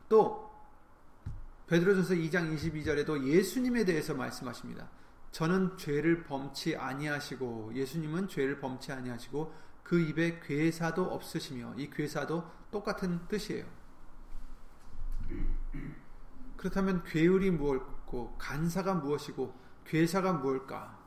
또 0.09 0.55
베드로전서 1.67 2.15
2장 2.15 2.55
22절에도 2.55 3.27
예수님에 3.27 3.85
대해서 3.85 4.15
말씀하십니다. 4.15 4.89
저는 5.33 5.77
죄를 5.77 6.25
범치 6.25 6.77
아니하시고 6.77 7.75
예수님은 7.75 8.29
죄를 8.29 8.59
범치 8.59 8.93
아니하시고 8.93 9.53
그 9.83 10.01
입에 10.01 10.41
괴사도 10.41 11.05
없으시며 11.05 11.75
이 11.77 11.91
괴사도 11.91 12.45
똑같은 12.71 13.27
뜻이에요. 13.29 13.67
그렇다면 16.57 17.05
괴율이 17.05 17.51
무엇고 17.51 18.37
간사가 18.39 18.95
무엇이고 18.95 19.55
괴사가 19.85 20.33
무엇일까? 20.35 21.07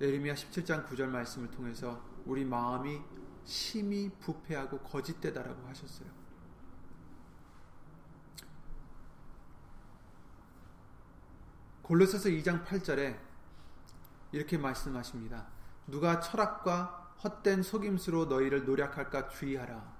예레미야 0.00 0.34
17장 0.34 0.86
9절 0.86 1.06
말씀을 1.06 1.50
통해서 1.50 2.02
우리 2.26 2.44
마음이 2.44 3.00
심히 3.44 4.10
부패하고 4.20 4.80
거짓되다라고 4.80 5.66
하셨어요. 5.68 6.15
골로새서 11.86 12.30
2장 12.30 12.64
8절에 12.64 13.16
이렇게 14.32 14.58
말씀하십니다. 14.58 15.46
누가 15.86 16.18
철학과 16.18 17.12
헛된 17.22 17.62
속임수로 17.62 18.24
너희를 18.24 18.64
노력할까 18.64 19.28
주의하라. 19.28 19.96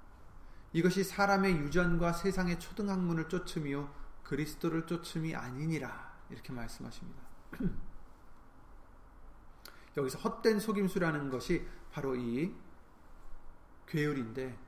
이것이 0.73 1.05
사람의 1.05 1.59
유전과 1.59 2.13
세상의 2.13 2.59
초등학문을 2.59 3.29
쫓음이요 3.29 3.89
그리스도를 4.25 4.87
쫓음이 4.87 5.37
아니니라. 5.37 6.13
이렇게 6.29 6.53
말씀하십니다. 6.53 7.23
여기서 9.97 10.19
헛된 10.19 10.59
속임수라는 10.59 11.31
것이 11.31 11.65
바로 11.93 12.17
이 12.17 12.53
괴율인데 13.87 14.59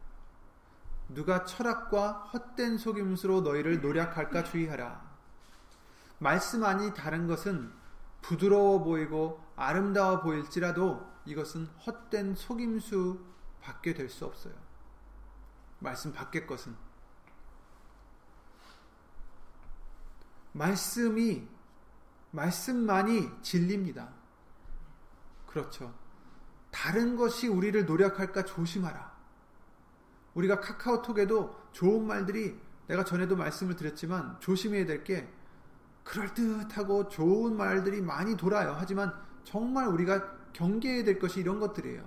누가 1.09 1.44
철학과 1.44 2.12
헛된 2.33 2.78
속임수로 2.78 3.40
너희를 3.40 3.81
노력할까 3.81 4.44
주의하라. 4.44 5.08
말씀 6.18 6.64
아니 6.64 6.92
다른 6.94 7.26
것은 7.26 7.72
부드러워 8.22 8.83
보이고 8.83 9.42
아름다워 9.57 10.20
보일지라도 10.20 11.07
이것은 11.26 11.66
헛된 11.87 12.35
속임수 12.35 13.24
받게 13.61 13.94
될 13.94 14.09
수 14.09 14.24
없어요. 14.24 14.54
말씀 15.81 16.12
밖의 16.12 16.46
것은 16.46 16.74
말씀이 20.52 21.46
말씀만이 22.31 23.42
진리입니다. 23.42 24.09
그렇죠. 25.46 25.94
다른 26.70 27.16
것이 27.16 27.48
우리를 27.48 27.87
노력할까 27.87 28.44
조심하라. 28.44 29.16
우리가 30.35 30.61
카카오톡에도 30.61 31.57
좋은 31.72 32.07
말들이 32.07 32.61
내가 32.87 33.04
전에도 33.04 33.37
말씀을 33.37 33.76
드렸지만 33.76 34.38
조심해야 34.40 34.87
될 34.87 35.04
게 35.04 35.28
그럴듯하고 36.09 37.09
좋은 37.09 37.57
말들이 37.57 38.01
많이 38.01 38.37
돌아요. 38.37 38.75
하지만 38.79 39.14
정말 39.44 39.87
우리가 39.88 40.53
경계해야 40.55 41.05
될 41.05 41.18
것이 41.18 41.40
이런 41.40 41.61
것들이에요. 41.61 42.03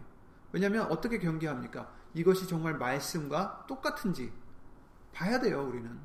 왜냐하면 0.52 0.88
어떻게 0.92 1.20
경계합니까? 1.20 1.90
이것이 2.14 2.48
정말 2.48 2.78
말씀과 2.78 3.66
똑같은지 3.68 4.34
봐야 5.14 5.40
돼요. 5.40 5.64
우리는 5.64 6.00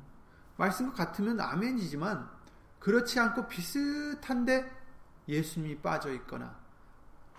말씀과 0.57 0.93
같으면 0.93 1.39
아멘이지만 1.39 2.29
그렇지 2.79 3.19
않고 3.19 3.47
비슷한데 3.47 4.71
예수님이 5.27 5.79
빠져 5.79 6.13
있거나 6.13 6.55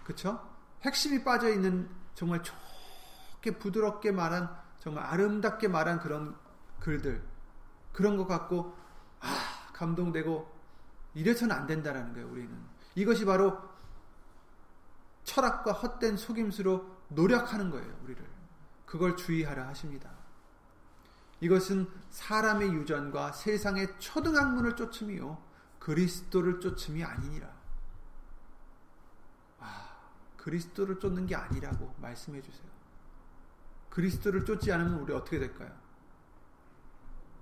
그쵸? 0.05 0.41
핵심이 0.83 1.23
빠져 1.25 1.49
있는 1.49 1.89
정말 2.15 2.43
좋게 2.43 3.59
부드럽게 3.59 4.11
말한 4.11 4.51
정말 4.81 5.05
아름답게 5.05 5.69
말한 5.69 6.01
그런 6.01 6.37
글들 6.81 7.23
그런 7.93 8.17
것 8.17 8.27
갖고 8.27 8.77
아 9.21 9.58
감동되고 9.79 10.59
이래서는 11.15 11.55
안 11.55 11.67
된다라는 11.67 12.13
거예요 12.13 12.29
우리는. 12.29 12.51
이것이 12.97 13.25
바로 13.25 13.57
철학과 15.23 15.73
헛된 15.73 16.17
속임수로 16.17 16.99
노력하는 17.09 17.71
거예요 17.71 17.99
우리를. 18.03 18.23
그걸 18.85 19.17
주의하라 19.17 19.69
하십니다. 19.69 20.11
이것은 21.41 21.89
사람의 22.11 22.73
유전과 22.73 23.33
세상의 23.33 24.01
초등학문을 24.01 24.75
쫓음이요 24.75 25.41
그리스도를 25.79 26.59
쫓음이 26.59 27.05
아니니라. 27.05 27.49
아 29.61 29.97
그리스도를 30.37 30.99
쫓는 30.99 31.27
게 31.27 31.37
아니라고 31.37 31.95
말씀해 31.99 32.43
주세요. 32.43 32.69
그리스도를 33.91 34.45
쫓지 34.45 34.73
않으면 34.73 35.01
우리 35.01 35.13
어떻게 35.13 35.39
될까요? 35.39 35.71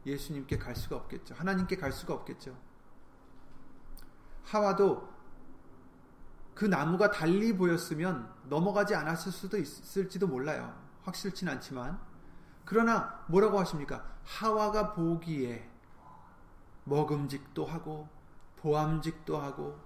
예수님께 0.07 0.57
갈 0.59 0.75
수가 0.75 0.97
없겠죠. 0.97 1.35
하나님께 1.35 1.77
갈 1.77 1.93
수가 1.93 2.15
없겠죠. 2.15 2.57
하와도 4.45 5.13
그 6.55 6.65
나무가 6.65 7.11
달리 7.11 7.55
보였으면 7.55 8.33
넘어가지 8.45 8.95
않았을 8.95 9.33
수도 9.33 9.59
있을지도 9.59 10.27
몰라요. 10.27 10.75
확실치는 11.03 11.53
않지만. 11.55 12.01
그러나 12.65 13.25
뭐라고 13.29 13.59
하십니까? 13.61 14.17
하와가 14.25 14.95
보기에 14.95 15.69
먹음직도 16.85 17.67
하고 17.67 18.09
보암직도 18.57 19.37
하고 19.37 19.79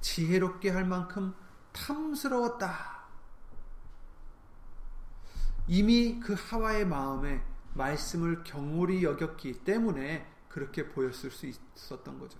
지혜롭게 0.00 0.70
할 0.70 0.84
만큼 0.84 1.34
탐스러웠다. 1.72 3.02
이미 5.66 6.20
그 6.20 6.34
하와의 6.34 6.86
마음에 6.86 7.42
말씀을 7.74 8.44
경홀히 8.44 9.02
여겼기 9.02 9.64
때문에 9.64 10.30
그렇게 10.48 10.88
보였을 10.88 11.30
수 11.30 11.46
있었던 11.46 12.18
거죠. 12.18 12.38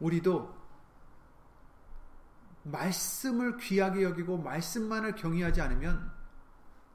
우리도 0.00 0.54
말씀을 2.64 3.56
귀하게 3.58 4.02
여기고 4.02 4.38
말씀만을 4.38 5.14
경외하지 5.14 5.60
않으면 5.60 6.12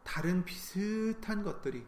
다른 0.04 0.44
비슷한 0.44 1.44
것들이 1.44 1.88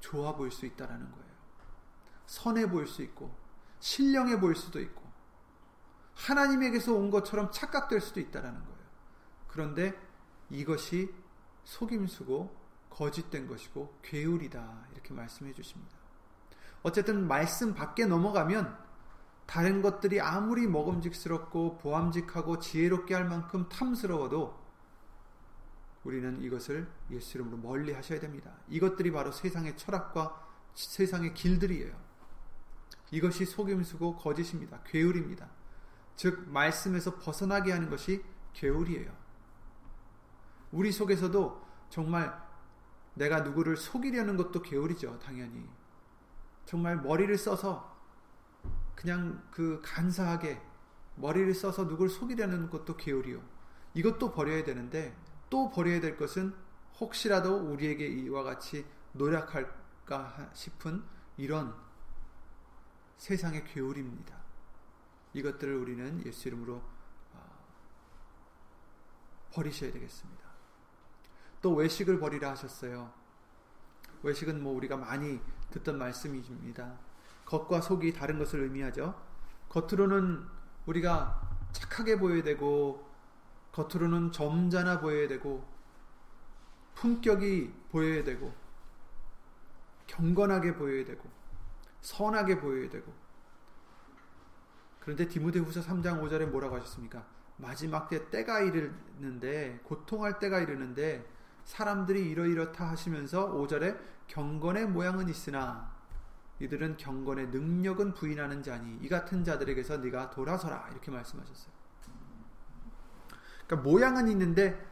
좋아 0.00 0.34
보일 0.34 0.50
수 0.50 0.66
있다라는 0.66 1.10
거예요. 1.10 1.30
선해 2.26 2.68
보일 2.68 2.86
수 2.86 3.02
있고 3.02 3.34
신령해 3.80 4.38
보일 4.38 4.54
수도 4.54 4.80
있고 4.80 5.10
하나님에게서 6.14 6.92
온 6.92 7.10
것처럼 7.10 7.50
착각될 7.50 8.00
수도 8.00 8.20
있다라는 8.20 8.60
거예요. 8.60 8.80
그런데 9.48 10.09
이것이 10.50 11.12
속임수고 11.64 12.58
거짓된 12.90 13.46
것이고 13.46 13.98
괴울이다 14.02 14.88
이렇게 14.92 15.14
말씀해 15.14 15.52
주십니다. 15.54 15.96
어쨌든 16.82 17.26
말씀 17.26 17.74
밖에 17.74 18.06
넘어가면 18.06 18.76
다른 19.46 19.82
것들이 19.82 20.20
아무리 20.20 20.66
먹음직스럽고 20.66 21.78
보암직하고 21.78 22.58
지혜롭게 22.60 23.14
할 23.14 23.24
만큼 23.26 23.68
탐스러워도 23.68 24.58
우리는 26.04 26.40
이것을 26.40 26.90
예수 27.10 27.36
이름으로 27.36 27.58
멀리 27.58 27.92
하셔야 27.92 28.20
됩니다. 28.20 28.52
이것들이 28.68 29.12
바로 29.12 29.32
세상의 29.32 29.76
철학과 29.76 30.48
세상의 30.74 31.34
길들이에요. 31.34 31.94
이것이 33.10 33.44
속임수고 33.44 34.16
거짓입니다. 34.16 34.80
괴울입니다. 34.86 35.48
즉 36.16 36.48
말씀에서 36.48 37.16
벗어나게 37.16 37.72
하는 37.72 37.90
것이 37.90 38.22
괴울이에요. 38.54 39.19
우리 40.72 40.92
속에서도 40.92 41.66
정말 41.88 42.40
내가 43.14 43.40
누구를 43.40 43.76
속이려는 43.76 44.36
것도 44.36 44.62
게으리죠, 44.62 45.18
당연히. 45.18 45.68
정말 46.64 46.96
머리를 46.96 47.36
써서 47.36 47.96
그냥 48.94 49.42
그 49.50 49.80
간사하게 49.84 50.60
머리를 51.16 51.52
써서 51.54 51.84
누구를 51.84 52.08
속이려는 52.08 52.70
것도 52.70 52.96
게으리요. 52.96 53.42
이것도 53.94 54.32
버려야 54.32 54.62
되는데 54.64 55.16
또 55.48 55.70
버려야 55.70 56.00
될 56.00 56.16
것은 56.16 56.54
혹시라도 57.00 57.56
우리에게 57.56 58.06
이와 58.06 58.42
같이 58.42 58.86
노력할까 59.12 60.50
싶은 60.52 61.02
이런 61.36 61.74
세상의 63.16 63.64
괴울입니다. 63.64 64.38
이것들을 65.34 65.74
우리는 65.74 66.24
예수 66.26 66.48
이름으로 66.48 66.82
어, 67.32 67.58
버리셔야 69.52 69.92
되겠습니다. 69.92 70.49
또 71.62 71.74
외식을 71.74 72.18
버리라 72.18 72.50
하셨어요. 72.50 73.12
외식은 74.22 74.62
뭐 74.62 74.74
우리가 74.74 74.96
많이 74.96 75.40
듣던 75.70 75.98
말씀입니다. 75.98 76.98
겉과 77.44 77.80
속이 77.80 78.12
다른 78.12 78.38
것을 78.38 78.60
의미하죠. 78.60 79.20
겉으로는 79.68 80.44
우리가 80.86 81.40
착하게 81.72 82.18
보여야 82.18 82.42
되고, 82.42 83.08
겉으로는 83.72 84.32
점잖아 84.32 85.00
보여야 85.00 85.28
되고, 85.28 85.64
품격이 86.94 87.72
보여야 87.90 88.24
되고, 88.24 88.52
경건하게 90.06 90.74
보여야 90.74 91.04
되고, 91.04 91.30
선하게 92.00 92.60
보여야 92.60 92.88
되고. 92.88 93.12
그런데 95.00 95.26
디모데후서 95.28 95.80
3장 95.80 96.22
5절에 96.22 96.46
뭐라고 96.46 96.76
하셨습니까? 96.76 97.26
마지막 97.56 98.08
때 98.08 98.30
때가 98.30 98.60
이르는데 98.60 99.80
고통할 99.84 100.38
때가 100.38 100.60
이르는데 100.60 101.26
사람들이 101.64 102.30
이러이렇다 102.30 102.88
하시면서 102.88 103.52
5절에 103.52 103.98
경건의 104.26 104.86
모양은 104.86 105.28
있으나 105.28 105.90
이들은 106.60 106.98
경건의 106.98 107.48
능력은 107.48 108.14
부인하는 108.14 108.62
자니 108.62 108.98
이 109.00 109.08
같은 109.08 109.44
자들에게서 109.44 109.98
네가 109.98 110.30
돌아서라 110.30 110.88
이렇게 110.90 111.10
말씀하셨어요. 111.10 111.72
그러니까 113.66 113.88
모양은 113.88 114.28
있는데 114.28 114.86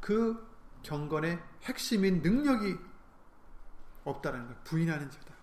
그 0.00 0.48
경건의 0.82 1.42
핵심인 1.62 2.22
능력이 2.22 2.78
없다는 4.04 4.46
걸 4.46 4.56
부인하는 4.64 5.10
자다. 5.10 5.34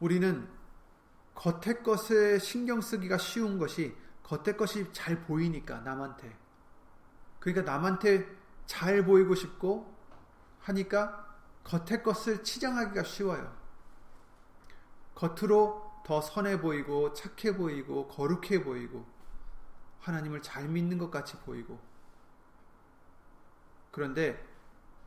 우리는 0.00 0.48
겉의 1.34 1.82
것에 1.82 2.38
신경 2.38 2.80
쓰기가 2.80 3.18
쉬운 3.18 3.58
것이 3.58 3.94
겉의 4.22 4.56
것이 4.56 4.92
잘 4.92 5.20
보이니까 5.22 5.80
남한테 5.80 6.41
그러니까 7.42 7.72
남한테 7.72 8.24
잘 8.66 9.04
보이고 9.04 9.34
싶고 9.34 9.92
하니까 10.60 11.26
겉의 11.64 12.04
것을 12.04 12.44
치장하기가 12.44 13.02
쉬워요. 13.02 13.52
겉으로 15.16 15.90
더 16.04 16.20
선해 16.20 16.60
보이고 16.60 17.12
착해 17.12 17.56
보이고 17.56 18.06
거룩해 18.06 18.62
보이고 18.62 19.04
하나님을 19.98 20.40
잘 20.40 20.68
믿는 20.68 20.98
것 20.98 21.10
같이 21.10 21.36
보이고 21.38 21.80
그런데 23.90 24.40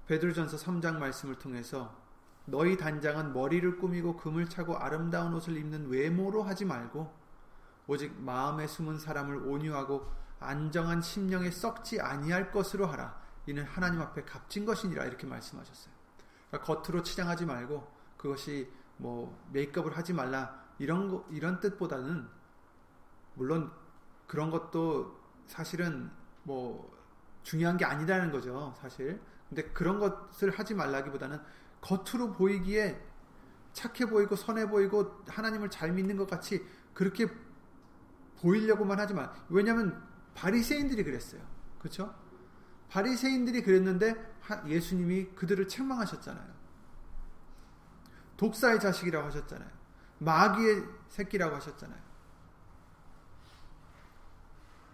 베드로전서 0.08 0.58
3장 0.58 0.98
말씀을 0.98 1.36
통해서 1.39 1.95
너희 2.43 2.76
단장은 2.76 3.32
머리를 3.32 3.78
꾸미고 3.78 4.17
금을 4.17 4.50
차고 4.50 4.78
아름다운 4.78 5.34
옷을 5.34 5.56
입는 5.56 5.88
외모로 5.88 6.43
하지 6.43 6.65
말고 6.65 7.13
오직 7.88 8.13
마음에 8.19 8.67
숨은 8.67 9.00
사람을 9.00 9.38
온유하고 9.38 10.25
안정한 10.39 11.02
심령에 11.02 11.52
썩지 11.52 12.00
아니할 12.02 12.52
것으로 12.52 12.86
하라. 12.88 13.19
이는 13.48 13.63
하나님 13.63 14.02
앞에 14.02 14.24
값진 14.24 14.65
것이니라 14.65 15.06
이렇게 15.06 15.28
말씀하셨어요. 15.28 15.93
그러니까 16.50 16.74
겉으로 16.74 17.04
치장하지 17.04 17.45
말고 17.45 17.91
그것이 18.17 18.71
뭐 18.98 19.39
메이크업을 19.52 19.95
하지 19.98 20.13
말라 20.13 20.63
이런 20.80 21.10
거, 21.10 21.26
이런 21.30 21.60
뜻보다는 21.60 22.28
물론 23.36 23.71
그런 24.28 24.50
것도 24.50 25.19
사실은 25.45 26.10
뭐 26.43 26.93
중요한 27.43 27.78
게 27.78 27.86
아니라는 27.86 28.32
거죠, 28.32 28.74
사실. 28.82 29.21
근데 29.50 29.63
그런 29.71 30.00
것을 30.00 30.50
하지 30.50 30.74
말라기보다는 30.74 31.39
겉으로 31.82 32.34
보이기에 32.34 33.00
착해 33.74 34.10
보이고 34.10 34.36
선해 34.36 34.67
보이고 34.67 35.24
하나님을 35.28 35.69
잘 35.69 35.91
믿는 35.91 36.17
것 36.17 36.28
같이 36.28 36.65
그렇게 36.93 37.28
보이려고만 38.41 39.00
하지만 39.00 39.32
왜냐하면 39.50 40.02
바리새인들이 40.36 41.04
그랬어요. 41.04 41.41
그렇죠? 41.80 42.13
바리새인들이 42.89 43.63
그랬는데 43.63 44.36
예수님이 44.67 45.32
그들을 45.36 45.67
책망하셨잖아요. 45.67 46.54
독사의 48.38 48.80
자식이라고 48.80 49.28
하셨잖아요. 49.28 49.69
마귀의 50.19 50.84
새끼라고 51.10 51.56
하셨잖아요. 51.56 52.00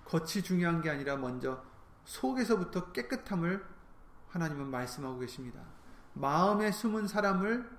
겉이 0.05 0.43
중요한 0.43 0.81
게 0.81 0.89
아니라 0.89 1.17
먼저 1.17 1.63
속에서부터 2.05 2.91
깨끗함을 2.91 3.65
하나님은 4.29 4.67
말씀하고 4.67 5.19
계십니다. 5.19 5.61
마음에 6.13 6.71
숨은 6.71 7.07
사람을 7.07 7.69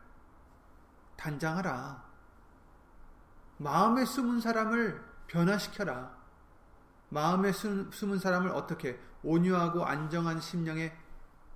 단장하라. 1.16 2.05
마음에 3.59 4.05
숨은 4.05 4.40
사람을 4.40 5.05
변화시켜라. 5.27 6.22
마음에 7.12 7.53
숨은 7.53 8.18
사람을 8.18 8.51
어떻게 8.53 8.98
온유하고 9.22 9.85
안정한 9.85 10.40
심령에 10.40 10.96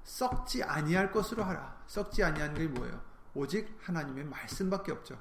썩지 0.05 0.63
아니할 0.63 1.11
것으로 1.11 1.45
하라. 1.45 1.83
썩지 1.87 2.23
아니한 2.23 2.53
게 2.53 2.69
뭐예요? 2.69 3.01
오직 3.35 3.75
하나님의 3.83 4.25
말씀밖에 4.25 4.93
없죠. 4.93 5.19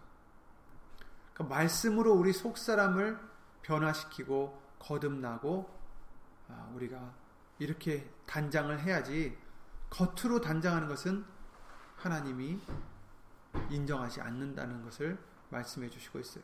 그러니까 1.34 1.56
말씀으로 1.56 2.14
우리 2.14 2.34
속 2.34 2.58
사람을 2.58 3.18
변화시키고 3.62 4.62
거듭나고 4.80 5.74
아, 6.50 6.70
우리가 6.76 7.14
이렇게 7.58 8.12
단장을 8.26 8.78
해야지 8.82 9.38
겉으로 9.90 10.42
단장하는 10.42 10.90
것은 10.90 11.26
하나님이 11.96 12.60
인정하지 13.70 14.20
않는다는 14.20 14.84
것을 14.84 15.18
말씀해 15.50 15.90
주시고 15.90 16.20
있어요. 16.20 16.44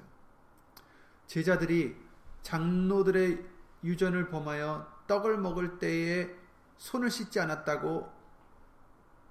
제자들이 1.27 1.97
장로들의 2.41 3.60
유전을 3.83 4.29
범하여 4.29 5.03
떡을 5.07 5.37
먹을 5.37 5.79
때에 5.79 6.29
손을 6.77 7.09
씻지 7.09 7.39
않았다고 7.39 8.11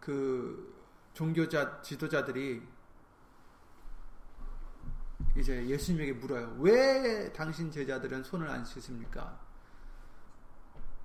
그 0.01 0.75
종교자 1.15 1.83
지도자들이 1.83 2.63
이제 5.37 5.67
예수님에게 5.67 6.13
물어요. 6.15 6.57
왜 6.59 7.33
당신 7.33 7.71
제자들은 7.71 8.25
손을 8.25 8.49
안 8.49 8.65
씻습니까? 8.65 9.39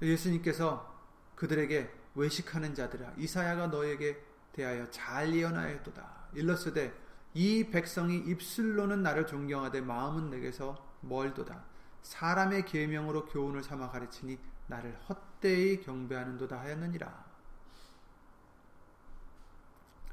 예수님께서 0.01 0.93
그들에게 1.35 1.91
외식하는 2.15 2.73
자들아 2.73 3.13
이사야가 3.17 3.67
너에게 3.67 4.23
대하여 4.53 4.89
잘 4.89 5.33
예언하였도다. 5.33 6.29
일러스되 6.33 6.93
이 7.33 7.69
백성이 7.69 8.17
입술로는 8.19 9.03
나를 9.03 9.27
존경하되 9.27 9.81
마음은 9.81 10.29
내게서 10.29 10.75
멀도다. 11.01 11.74
사람의 12.05 12.65
계명으로 12.65 13.25
교훈을 13.25 13.63
삼아 13.63 13.89
가르치니 13.89 14.37
나를 14.67 14.95
헛되이 15.09 15.81
경배하는도다 15.81 16.59
하였느니라. 16.59 17.25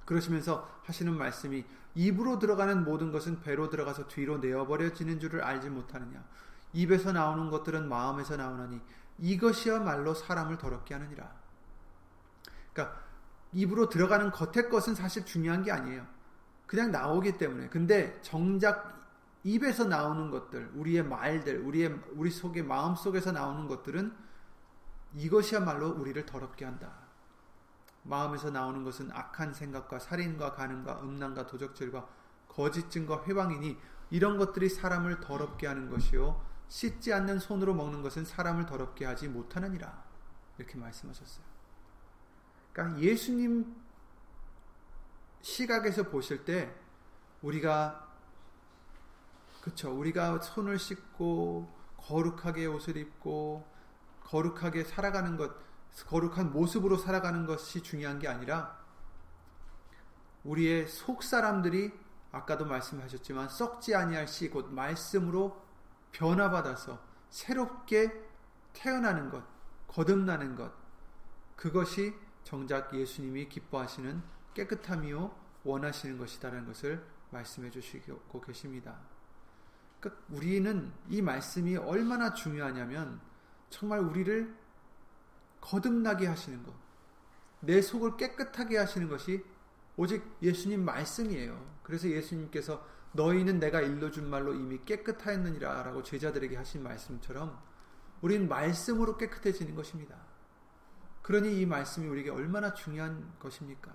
그러시면서 0.07 0.69
하시는 0.85 1.15
말씀이 1.17 1.65
입으로 1.95 2.39
들어가는 2.39 2.85
모든 2.85 3.13
것은 3.13 3.43
배로 3.43 3.69
들어가서 3.69 4.09
뒤로 4.09 4.39
내어버려지는 4.39 5.21
줄을 5.21 5.43
알지 5.43 5.69
못하느냐. 5.69 6.25
입에서 6.73 7.13
나오는 7.13 7.51
것들은 7.51 7.89
마음에서 7.89 8.39
나오나니 8.39 8.81
이것이야말로 9.19 10.15
사람을 10.15 10.57
더럽게 10.57 10.95
하느니라. 10.95 11.31
그러니까 12.73 13.03
입으로 13.53 13.91
들어가는 13.91 14.31
겉의 14.31 14.71
것은 14.71 14.95
사실 14.95 15.27
중요한 15.27 15.63
게 15.63 15.71
아니에요. 15.71 16.07
그냥 16.67 16.91
나오기 16.91 17.37
때문에. 17.37 17.69
근데 17.69 18.19
정작 18.23 19.02
입에서 19.45 19.85
나오는 19.85 20.31
것들, 20.31 20.71
우리의 20.75 21.03
말들, 21.03 21.61
우리의 21.61 22.01
우리 22.13 22.31
속에 22.31 22.63
마음 22.63 22.95
속에서 22.95 23.33
나오는 23.33 23.67
것들은 23.67 24.15
이것이야말로 25.15 25.89
우리를 25.91 26.25
더럽게 26.27 26.65
한다. 26.65 26.93
마음에서 28.05 28.51
나오는 28.51 28.83
것은 28.85 29.11
악한 29.13 29.55
생각과 29.55 29.99
살인과 29.99 30.55
간음과 30.55 31.03
음란과 31.03 31.47
도적질과 31.47 32.09
거짓 32.49 32.91
증과 32.91 33.25
회방이니 33.25 33.79
이런 34.11 34.37
것들이 34.37 34.69
사람을 34.69 35.21
더럽게 35.21 35.67
하는 35.67 35.89
것이요 35.89 36.45
씻지 36.69 37.13
않는 37.13 37.39
손으로 37.39 37.75
먹는 37.75 38.03
것은 38.03 38.25
사람을 38.25 38.67
더럽게 38.67 39.05
하지 39.05 39.29
못하느니라 39.29 40.03
이렇게 40.59 40.79
말씀하셨어요. 40.79 41.45
그러니까 42.73 43.01
예수님 43.01 43.77
시각에서 45.41 46.05
보실 46.05 46.45
때 46.45 46.75
우리가 47.43 48.12
그쵸 49.63 49.91
우리가 49.97 50.41
손을 50.41 50.79
씻고 50.79 51.73
거룩하게 51.97 52.67
옷을 52.67 52.97
입고 52.97 53.67
거룩하게 54.25 54.85
살아가는 54.85 55.37
것 55.37 55.53
거룩한 56.09 56.53
모습으로 56.53 56.97
살아가는 56.97 57.47
것이 57.47 57.83
중요한 57.83 58.19
게 58.19 58.27
아니라 58.29 58.79
우리의 60.45 60.89
속 60.89 61.23
사람들이 61.23 61.93
아까도 62.33 62.65
말씀하셨지만 62.65 63.49
썩지 63.49 63.95
아니할 63.95 64.27
시 64.27 64.51
곧 64.51 64.73
말씀으로 64.73 65.63
변화받아서 66.11 67.01
새롭게 67.31 68.13
태어나는 68.73 69.31
것, 69.31 69.45
거듭나는 69.87 70.57
것 70.57 70.73
그것이 71.57 72.15
정작 72.43 72.93
예수님이 72.93 73.49
기뻐하시는 73.49 74.23
깨끗함이요 74.55 75.35
원하시는 75.65 76.19
것이다라는 76.19 76.67
것을 76.67 77.07
말씀해 77.31 77.71
주시고 77.71 78.41
계십니다. 78.41 79.12
그러니까 80.03 80.25
우리는 80.31 80.93
이 81.09 81.23
말씀이 81.23 81.77
얼마나 81.77 82.35
중요하냐면 82.35 83.21
정말 83.71 84.01
우리를 84.01 84.53
거듭나게 85.61 86.27
하시는 86.27 86.61
것, 86.65 86.75
내 87.61 87.81
속을 87.81 88.17
깨끗하게 88.17 88.79
하시는 88.79 89.09
것이 89.09 89.45
오직 89.97 90.25
예수님 90.43 90.85
말씀이에요. 90.85 91.73
그래서 91.85 92.09
예수님께서 92.09 92.85
너희는 93.13 93.61
내가 93.61 93.81
일러준 93.81 94.29
말로 94.29 94.55
이미 94.55 94.81
깨끗하였느니라 94.85 95.85
라고 95.85 96.03
제자들에게 96.03 96.57
하신 96.57 96.83
말씀처럼 96.83 97.57
우리는 98.23 98.49
말씀으로 98.49 99.17
깨끗해지는 99.17 99.77
것입니다. 99.77 100.17
그러니 101.23 101.61
이 101.61 101.67
말씀이 101.67 102.09
우리에게 102.09 102.31
얼마나 102.31 102.75
중요한 102.75 103.33
것입니까? 103.39 103.95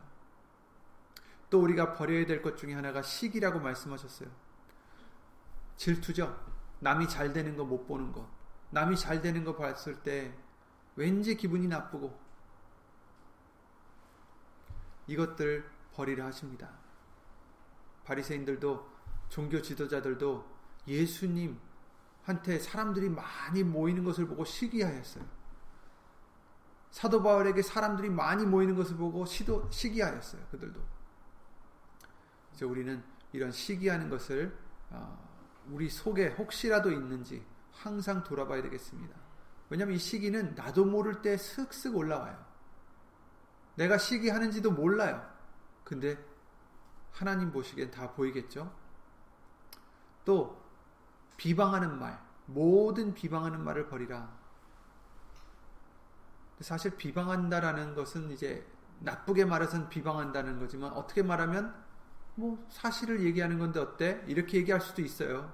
또 1.50 1.62
우리가 1.62 1.94
버려야 1.94 2.26
될 2.26 2.42
것 2.42 2.56
중에 2.56 2.74
하나가 2.74 3.02
시기라고 3.02 3.60
말씀하셨어요. 3.60 4.47
질투죠. 5.78 6.38
남이 6.80 7.08
잘 7.08 7.34
되는 7.34 7.56
거 7.56 7.64
못 7.64 7.88
보는 7.88 8.12
거. 8.12 8.30
남이 8.72 8.98
잘 8.98 9.22
되는 9.22 9.44
거 9.44 9.56
봤을 9.56 10.04
때 10.04 10.34
왠지 10.96 11.38
기분이 11.38 11.68
나쁘고 11.68 12.20
이것들 15.08 15.70
버리라 15.94 16.26
하십니다. 16.26 16.70
바리새인들도 18.04 18.98
종교 19.30 19.62
지도자들도 19.62 20.46
예수님한테 20.88 22.60
사람들이 22.62 23.10
많이 23.10 23.64
모이는 23.64 24.04
것을 24.04 24.28
보고 24.28 24.44
시기하였어요. 24.46 25.26
사도 26.92 27.22
바울에게 27.22 27.62
사람들이 27.62 28.10
많이 28.10 28.46
모이는 28.46 28.76
것을 28.76 28.96
보고 28.98 29.26
시도, 29.26 29.70
시기하였어요. 29.70 30.48
그들도. 30.52 30.82
이제 32.54 32.66
우리는 32.66 33.04
이런 33.34 33.52
시기하는 33.52 34.10
것을 34.10 34.58
어, 34.90 35.37
우리 35.70 35.90
속에 35.90 36.30
혹시라도 36.30 36.92
있는지 36.92 37.46
항상 37.72 38.24
돌아봐야 38.24 38.62
되겠습니다. 38.62 39.16
왜냐하면 39.70 39.96
이 39.96 40.00
시기는 40.00 40.56
나도 40.56 40.86
모를 40.86 41.22
때 41.22 41.38
슥슥 41.38 41.96
올라와요. 41.96 42.46
내가 43.76 43.98
시기하는지도 43.98 44.72
몰라요. 44.72 45.24
근데 45.84 46.18
하나님 47.12 47.52
보시기엔 47.52 47.92
다 47.92 48.12
보이겠죠? 48.14 48.74
또 50.26 50.62
비방하는 51.38 52.00
말, 52.00 52.20
모든 52.46 53.14
비방하는 53.14 53.64
말을 53.64 53.88
버리라. 53.88 54.36
사실 56.62 56.96
비방한다라는 56.98 57.94
것은 57.94 58.32
이제 58.32 58.66
나쁘게 59.00 59.46
말해서는 59.46 59.90
비방한다는 59.90 60.60
거지만 60.60 60.92
어떻게 60.94 61.22
말하면 61.22 61.87
뭐 62.38 62.64
사실을 62.70 63.24
얘기하는 63.24 63.58
건데 63.58 63.80
어때? 63.80 64.24
이렇게 64.28 64.60
얘기할 64.60 64.80
수도 64.80 65.02
있어요. 65.02 65.52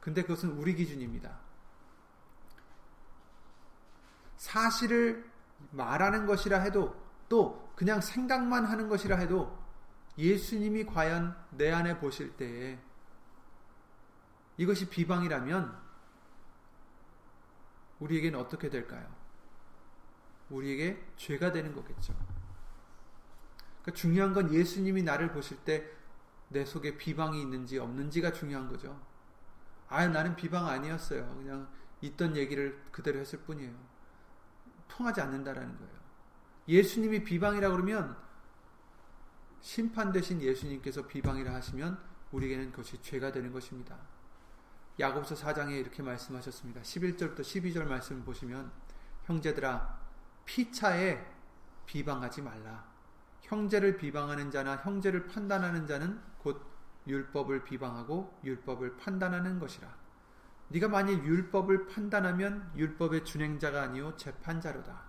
근데 0.00 0.22
그것은 0.22 0.52
우리 0.52 0.74
기준입니다. 0.74 1.36
사실을 4.36 5.28
말하는 5.72 6.26
것이라 6.26 6.60
해도 6.60 6.94
또 7.28 7.72
그냥 7.74 8.00
생각만 8.00 8.64
하는 8.66 8.88
것이라 8.88 9.16
해도 9.16 9.58
예수님이 10.16 10.86
과연 10.86 11.36
내 11.50 11.72
안에 11.72 11.98
보실 11.98 12.36
때에 12.36 12.78
이것이 14.58 14.88
비방이라면 14.90 15.76
우리에게는 17.98 18.38
어떻게 18.38 18.70
될까요? 18.70 19.12
우리에게 20.50 21.04
죄가 21.16 21.50
되는 21.50 21.74
거겠죠. 21.74 22.14
그러니까 23.82 23.92
중요한 24.00 24.32
건 24.32 24.52
예수님이 24.52 25.02
나를 25.02 25.32
보실 25.32 25.58
때 25.58 26.02
내 26.52 26.64
속에 26.64 26.96
비방이 26.96 27.40
있는지 27.40 27.78
없는지가 27.78 28.32
중요한 28.32 28.68
거죠. 28.68 29.00
아, 29.88 30.06
나는 30.06 30.36
비방 30.36 30.66
아니었어요. 30.68 31.26
그냥 31.36 31.68
있던 32.00 32.36
얘기를 32.36 32.80
그대로 32.92 33.18
했을 33.18 33.40
뿐이에요. 33.40 33.72
통하지 34.88 35.20
않는다라는 35.20 35.76
거예요. 35.78 35.92
예수님이 36.68 37.24
비방이라 37.24 37.70
그러면 37.70 38.16
심판 39.60 40.12
대신 40.12 40.40
예수님께서 40.40 41.06
비방이라 41.06 41.52
하시면 41.54 41.98
우리에게는 42.30 42.70
그것이 42.70 43.00
죄가 43.02 43.32
되는 43.32 43.52
것입니다. 43.52 43.96
야고보서 44.98 45.34
4장에 45.34 45.72
이렇게 45.72 46.02
말씀하셨습니다. 46.02 46.82
11절부터 46.82 47.40
12절 47.40 47.84
말씀 47.84 48.24
보시면 48.24 48.70
형제들아 49.24 50.00
피차에 50.44 51.24
비방하지 51.86 52.42
말라. 52.42 52.91
형제를 53.52 53.98
비방하는 53.98 54.50
자나 54.50 54.76
형제를 54.76 55.26
판단하는 55.26 55.86
자는 55.86 56.18
곧 56.38 56.64
율법을 57.06 57.64
비방하고 57.64 58.38
율법을 58.42 58.96
판단하는 58.96 59.58
것이라. 59.58 59.94
네가 60.68 60.88
만일 60.88 61.22
율법을 61.22 61.86
판단하면 61.86 62.72
율법의 62.74 63.26
준행자가 63.26 63.82
아니요 63.82 64.16
재판자로다. 64.16 65.02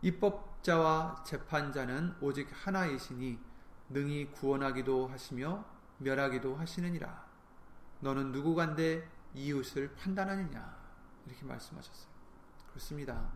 입법자와 0.00 1.22
재판자는 1.26 2.14
오직 2.22 2.48
하나이시니 2.50 3.38
능히 3.90 4.30
구원하기도 4.30 5.08
하시며 5.08 5.62
멸하기도 5.98 6.56
하시느니라. 6.56 7.26
너는 8.00 8.32
누구간데 8.32 9.06
이웃을 9.34 9.94
판단하느냐? 9.96 10.80
이렇게 11.26 11.44
말씀하셨어요. 11.44 12.10
그렇습니다. 12.70 13.30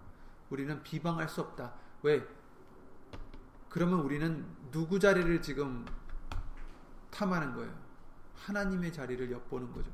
우리는 0.49 0.83
비방할 0.83 1.29
수 1.29 1.43
없다. 1.43 1.75
왜? 2.03 2.27
그러면 3.75 4.03
우리는 4.03 4.47
누구 4.71 5.01
자리를 5.01 5.43
지금 5.43 5.85
탐하는 7.11 7.57
거예요. 7.57 7.77
하나님의 8.37 8.93
자리를 8.93 9.33
엿보는 9.33 9.73
거죠. 9.73 9.91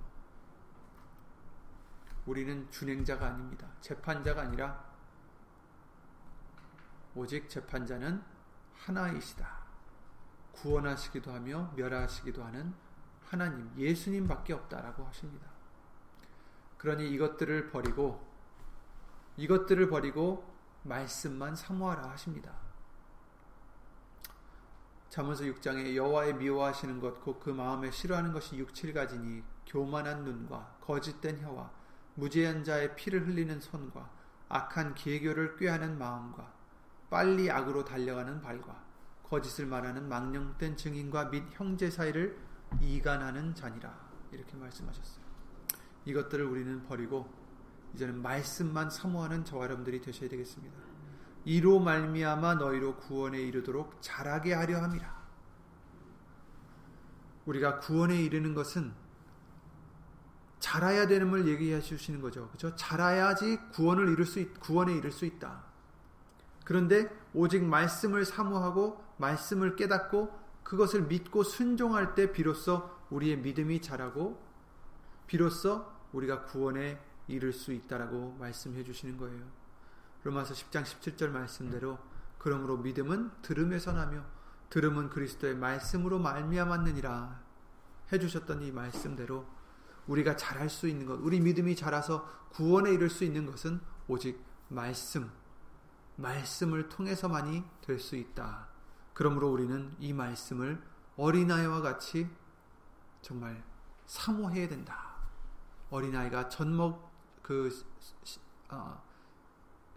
우리는 2.27 2.71
준행자가 2.71 3.29
아닙니다. 3.29 3.67
재판자가 3.81 4.43
아니라 4.43 4.85
오직 7.15 7.49
재판자는 7.49 8.23
하나이시다. 8.75 9.49
구원하시기도 10.53 11.33
하며 11.33 11.73
멸하시기도 11.75 12.45
하는 12.45 12.75
하나님, 13.25 13.73
예수님밖에 13.79 14.53
없다라고 14.53 15.07
하십니다. 15.07 15.47
그러니 16.77 17.11
이것들을 17.13 17.71
버리고 17.71 18.31
이것들을 19.39 19.89
버리고 19.89 20.55
말씀만 20.83 21.57
사모하라 21.57 22.11
하십니다. 22.11 22.70
잠언서 25.11 25.43
6장에 25.45 25.97
여호와의 25.97 26.37
미워하시는 26.37 27.01
것 27.01 27.27
곧 27.27 27.41
그 27.41 27.51
마음에 27.51 27.91
싫어하는 27.91 28.33
것이 28.33 28.57
6, 28.57 28.73
7가지니 28.73 29.43
교만한 29.67 30.25
눈과 30.25 30.77
거짓된 30.81 31.41
혀와 31.41 31.71
무죄한 32.15 32.63
자의 32.63 32.95
피를 32.95 33.27
흘리는 33.27 33.61
손과 33.61 34.09
악한 34.49 34.95
계교를 34.95 35.57
꾀하는 35.57 35.99
마음과 35.99 36.53
빨리 37.11 37.51
악으로 37.51 37.85
달려가는 37.85 38.41
발과 38.41 38.85
거짓을 39.25 39.67
말하는 39.67 40.09
망령된 40.09 40.77
증인과 40.77 41.27
및 41.31 41.45
형제 41.51 41.91
사이를 41.91 42.39
이간하는 42.81 43.55
자니라 43.55 43.93
이렇게 44.31 44.57
말씀하셨어요. 44.57 45.25
이것들을 46.05 46.45
우리는 46.45 46.85
버리고 46.85 47.29
이제는 47.95 48.23
말씀만 48.23 48.91
사모하는 48.91 49.45
저와 49.45 49.65
여러분들이 49.65 50.01
되셔야 50.01 50.29
되겠습니다. 50.29 50.90
이로 51.45 51.81
말미암아 51.81 52.57
너희로 52.57 52.97
구원에 52.97 53.41
이르도록 53.41 54.01
잘하게 54.01 54.55
하려 54.55 54.83
함이라. 54.83 55.21
우리가 57.47 57.79
구원에 57.81 58.23
이르는 58.23 58.55
것은 58.55 58.93
잘해야 60.59 61.07
되는걸 61.07 61.49
얘기해 61.49 61.81
주시는 61.81 62.21
거죠. 62.21 62.49
그렇죠? 62.49 62.77
잘해야지 62.77 63.59
구원을 63.73 64.09
이룰 64.09 64.27
수 64.27 64.39
있, 64.41 64.61
구원에 64.61 64.95
이를 64.95 65.11
수 65.11 65.25
있다. 65.25 65.65
그런데 66.65 67.11
오직 67.33 67.65
말씀을 67.65 68.25
사모하고 68.25 69.03
말씀을 69.17 69.77
깨닫고 69.77 70.39
그것을 70.63 71.03
믿고 71.03 71.43
순종할 71.43 72.15
때 72.15 72.31
비로소 72.31 72.89
우리의 73.09 73.39
믿음이 73.39 73.81
자라고 73.81 74.41
비로소 75.27 75.85
우리가 76.13 76.45
구원에 76.45 77.01
이를 77.27 77.53
수 77.53 77.73
있다라고 77.73 78.37
말씀해 78.39 78.85
주시는 78.85 79.17
거예요. 79.17 79.60
로마서 80.25 80.55
10장 80.55 80.83
17절 80.83 81.31
말씀대로 81.31 81.99
그러므로 82.39 82.77
믿음은 82.79 83.31
들음에서 83.43 83.93
나며 83.93 84.25
들음은 84.71 85.11
그리스도의 85.11 85.57
말씀으로 85.57 86.19
말미암았느니라 86.19 87.41
해 88.13 88.19
주셨던 88.19 88.63
이 88.63 88.73
말씀대로 88.73 89.47
우리가 90.07 90.37
잘할 90.37 90.69
수 90.69 90.89
있는 90.89 91.07
것, 91.07 91.15
우리 91.21 91.41
믿음이 91.41 91.77
자라서 91.77 92.29
구원에 92.51 92.93
이를 92.93 93.11
수 93.11 93.25
있는 93.25 93.47
것은 93.47 93.81
오직 94.09 94.43
말씀, 94.69 95.31
말씀을 96.17 96.89
통해서만이 96.89 97.65
될 97.83 97.99
수 97.99 98.17
있다. 98.17 98.69
그러므로 99.15 99.51
우리는 99.51 99.95
이 99.99 100.13
말씀을 100.13 100.83
어린아이와 101.17 101.81
같이 101.83 102.29
정말 103.23 103.63
사모해야 104.07 104.69
된다. 104.69 105.15
어린아이가 105.91 106.49
젖먹 106.49 107.11
그 107.43 107.71
어, 108.71 109.03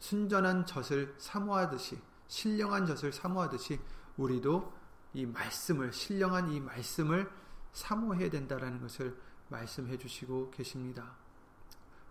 순전한 0.03 0.65
젖을 0.65 1.15
사모하듯이 1.17 1.97
신령한 2.27 2.85
젖을 2.85 3.13
사모하듯이 3.13 3.79
우리도 4.17 4.73
이 5.13 5.25
말씀을 5.25 5.93
신령한 5.93 6.51
이 6.51 6.59
말씀을 6.59 7.31
사모해야 7.71 8.29
된다라는 8.29 8.81
것을 8.81 9.17
말씀해 9.47 9.97
주시고 9.97 10.51
계십니다. 10.51 11.15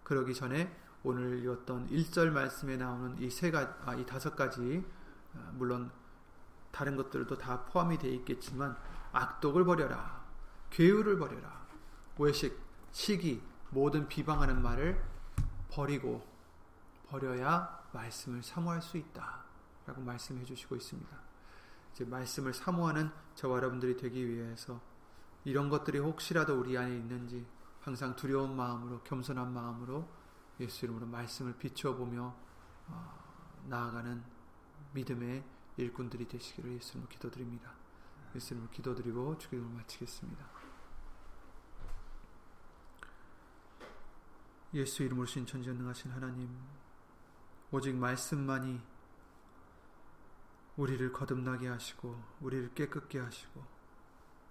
그러기 0.05 0.35
전에 0.35 0.75
오늘 1.03 1.39
읽었던 1.41 1.91
1절 1.91 2.31
말씀에 2.31 2.79
나오는 2.79 3.19
이 3.19 3.29
세 3.29 3.51
가지, 3.51 3.71
아, 3.85 3.95
이 3.95 4.07
다섯 4.07 4.35
가지, 4.35 4.83
아, 5.35 5.51
물론 5.53 5.91
다른 6.71 6.97
것들도 6.97 7.37
다 7.37 7.63
포함이 7.65 7.99
되어 7.99 8.11
있겠지만, 8.13 8.75
악독을 9.13 9.67
버려라. 9.67 10.25
괴유를 10.71 11.19
버려라. 11.19 11.67
외식, 12.19 12.59
시기, 12.91 13.43
모든 13.69 14.09
비방하는 14.09 14.63
말을 14.63 15.05
버리고, 15.69 16.27
버려야 17.11 17.82
말씀을 17.93 18.43
사모할 18.43 18.83
수 18.83 18.97
있다. 18.97 19.45
라고 19.87 20.01
말씀해 20.01 20.45
주시고 20.45 20.77
있습니다. 20.77 21.19
이제 21.93 22.05
말씀을 22.05 22.55
사모하는 22.55 23.11
저와 23.35 23.59
여러분들이 23.59 23.97
되기 23.97 24.29
위해서 24.29 24.81
이런 25.45 25.69
것들이 25.69 25.99
혹시라도 25.99 26.59
우리 26.59 26.79
안에 26.79 26.97
있는지 26.97 27.47
항상 27.81 28.15
두려운 28.15 28.57
마음으로 28.57 29.03
겸손한 29.03 29.53
마음으로 29.53 30.09
예수 30.61 30.85
이름으로 30.85 31.07
말씀을 31.07 31.55
비춰보며 31.59 32.35
어, 32.87 33.65
나아가는 33.67 34.23
믿음의 34.93 35.45
일꾼들이 35.77 36.29
되시기를 36.29 36.75
예수님으로 36.75 37.09
기도드립니다. 37.09 37.73
예수님을 38.35 38.71
기도드리고 38.71 39.39
주기도를 39.39 39.69
마치겠습니다. 39.75 40.47
예수 44.75 45.03
이름으로 45.03 45.27
신천지전능하신 45.27 46.13
하나님 46.13 46.49
오직 47.73 47.97
말씀만이 47.97 48.81
우리를 50.77 51.11
거듭나게 51.11 51.69
하시고 51.69 52.23
우리를 52.43 52.75
깨끗게 52.75 53.19
하시고 53.19 53.65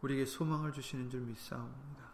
우리에게 0.02 0.26
소망을 0.26 0.74
주시는 0.74 1.12
줄 1.12 1.22
믿사옵니다. 1.22 2.12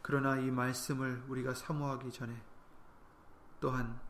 그러나 0.00 0.38
이 0.38 0.50
말씀을 0.50 1.22
우리가 1.28 1.52
사모하기 1.52 2.10
전에 2.12 2.34
또한 3.60 4.00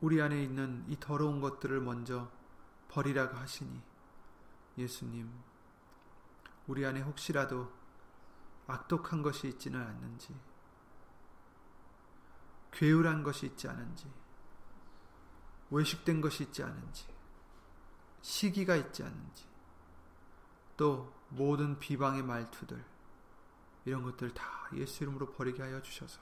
우리 0.00 0.20
안에 0.22 0.42
있는 0.42 0.82
이 0.88 0.96
더러운 0.98 1.42
것들을 1.42 1.78
먼저 1.82 2.30
버리라고 2.88 3.36
하시니 3.36 3.82
예수님 4.78 5.30
우리 6.66 6.86
안에 6.86 7.02
혹시라도 7.02 7.70
악독한 8.66 9.20
것이 9.20 9.48
있지는 9.48 9.82
않는지 9.82 10.34
괴울한 12.72 13.22
것이 13.22 13.46
있지 13.46 13.68
않은지 13.68 14.10
외식된 15.70 16.20
것이 16.20 16.44
있지 16.44 16.62
않은지 16.62 17.06
시기가 18.22 18.76
있지 18.76 19.02
않은지 19.02 19.44
또 20.76 21.12
모든 21.28 21.78
비방의 21.78 22.22
말투들 22.22 22.82
이런 23.84 24.02
것들 24.02 24.34
다 24.34 24.44
예수 24.74 25.04
이름으로 25.04 25.32
버리게 25.32 25.62
하여 25.62 25.80
주셔서 25.80 26.20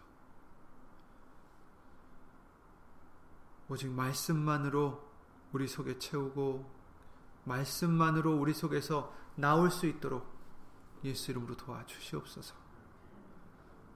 오직 3.68 3.90
말씀만으로 3.90 5.06
우리 5.52 5.68
속에 5.68 5.98
채우고 5.98 6.78
말씀만으로 7.44 8.36
우리 8.36 8.54
속에서 8.54 9.14
나올 9.34 9.70
수 9.70 9.86
있도록 9.86 10.26
예수 11.04 11.30
이름으로 11.30 11.56
도와주시옵소서. 11.56 12.54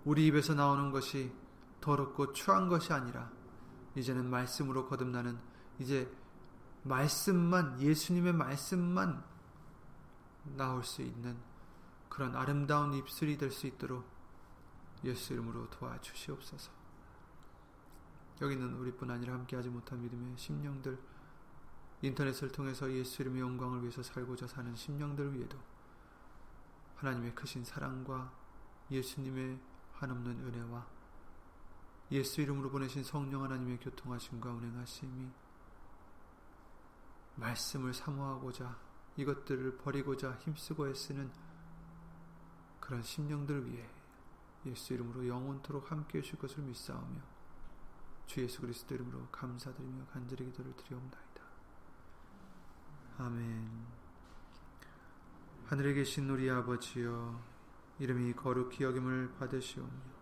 우리 0.04 0.26
입에서 0.26 0.54
나오는 0.54 0.90
것이 0.90 1.32
더럽고 1.82 2.32
추한 2.32 2.68
것이 2.68 2.92
아니라 2.94 3.30
이제는 3.94 4.30
말씀으로 4.30 4.88
거듭나는 4.88 5.38
이제 5.78 6.10
말씀만 6.84 7.80
예수님의 7.80 8.32
말씀만 8.32 9.22
나올 10.56 10.82
수 10.82 11.02
있는 11.02 11.36
그런 12.08 12.34
아름다운 12.34 12.94
입술이 12.94 13.36
될 13.36 13.50
수 13.50 13.66
있도록 13.66 14.04
예수 15.04 15.32
이름으로 15.32 15.68
도와주시옵소서. 15.70 16.70
여기는 18.40 18.74
우리뿐 18.74 19.10
아니라 19.10 19.34
함께하지 19.34 19.68
못한 19.68 20.00
믿음의 20.00 20.36
심령들 20.36 20.98
인터넷을 22.02 22.50
통해서 22.50 22.90
예수 22.92 23.22
이름의 23.22 23.40
영광을 23.40 23.82
위해서 23.82 24.02
살고자 24.02 24.46
사는 24.46 24.74
심령들 24.74 25.34
위에도 25.34 25.58
하나님의 26.96 27.34
크신 27.34 27.64
사랑과 27.64 28.32
예수님의 28.90 29.60
한없는 29.94 30.46
은혜와 30.46 31.01
예수 32.12 32.42
이름으로 32.42 32.70
보내신 32.70 33.04
성령 33.04 33.42
하나님의 33.42 33.78
교통하심과 33.78 34.52
운행하심이 34.52 35.30
말씀을 37.36 37.94
사모하고자 37.94 38.76
이것들을 39.16 39.78
버리고자 39.78 40.34
힘쓰고 40.40 40.88
애쓰는 40.88 41.30
그런 42.80 43.02
심령들 43.02 43.66
위해 43.66 43.88
예수 44.66 44.92
이름으로 44.92 45.26
영원토록 45.26 45.90
함께 45.90 46.18
해주실 46.18 46.38
것을 46.38 46.62
믿사오며 46.64 47.18
주 48.26 48.42
예수 48.42 48.60
그리스도 48.60 48.94
이름으로 48.94 49.28
감사드리며 49.32 50.06
간절히 50.12 50.44
기도를 50.44 50.76
드리옵나이다. 50.76 51.42
아멘 53.18 53.86
하늘에 55.64 55.94
계신 55.94 56.28
우리 56.28 56.50
아버지여 56.50 57.42
이름이 58.00 58.34
거룩히 58.34 58.84
여김을 58.84 59.32
받으시오며 59.38 60.21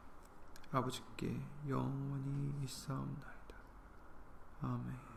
아버지께 0.71 1.37
영원히 1.67 2.53
있사옵나이다. 2.63 3.55
아멘 4.61 5.10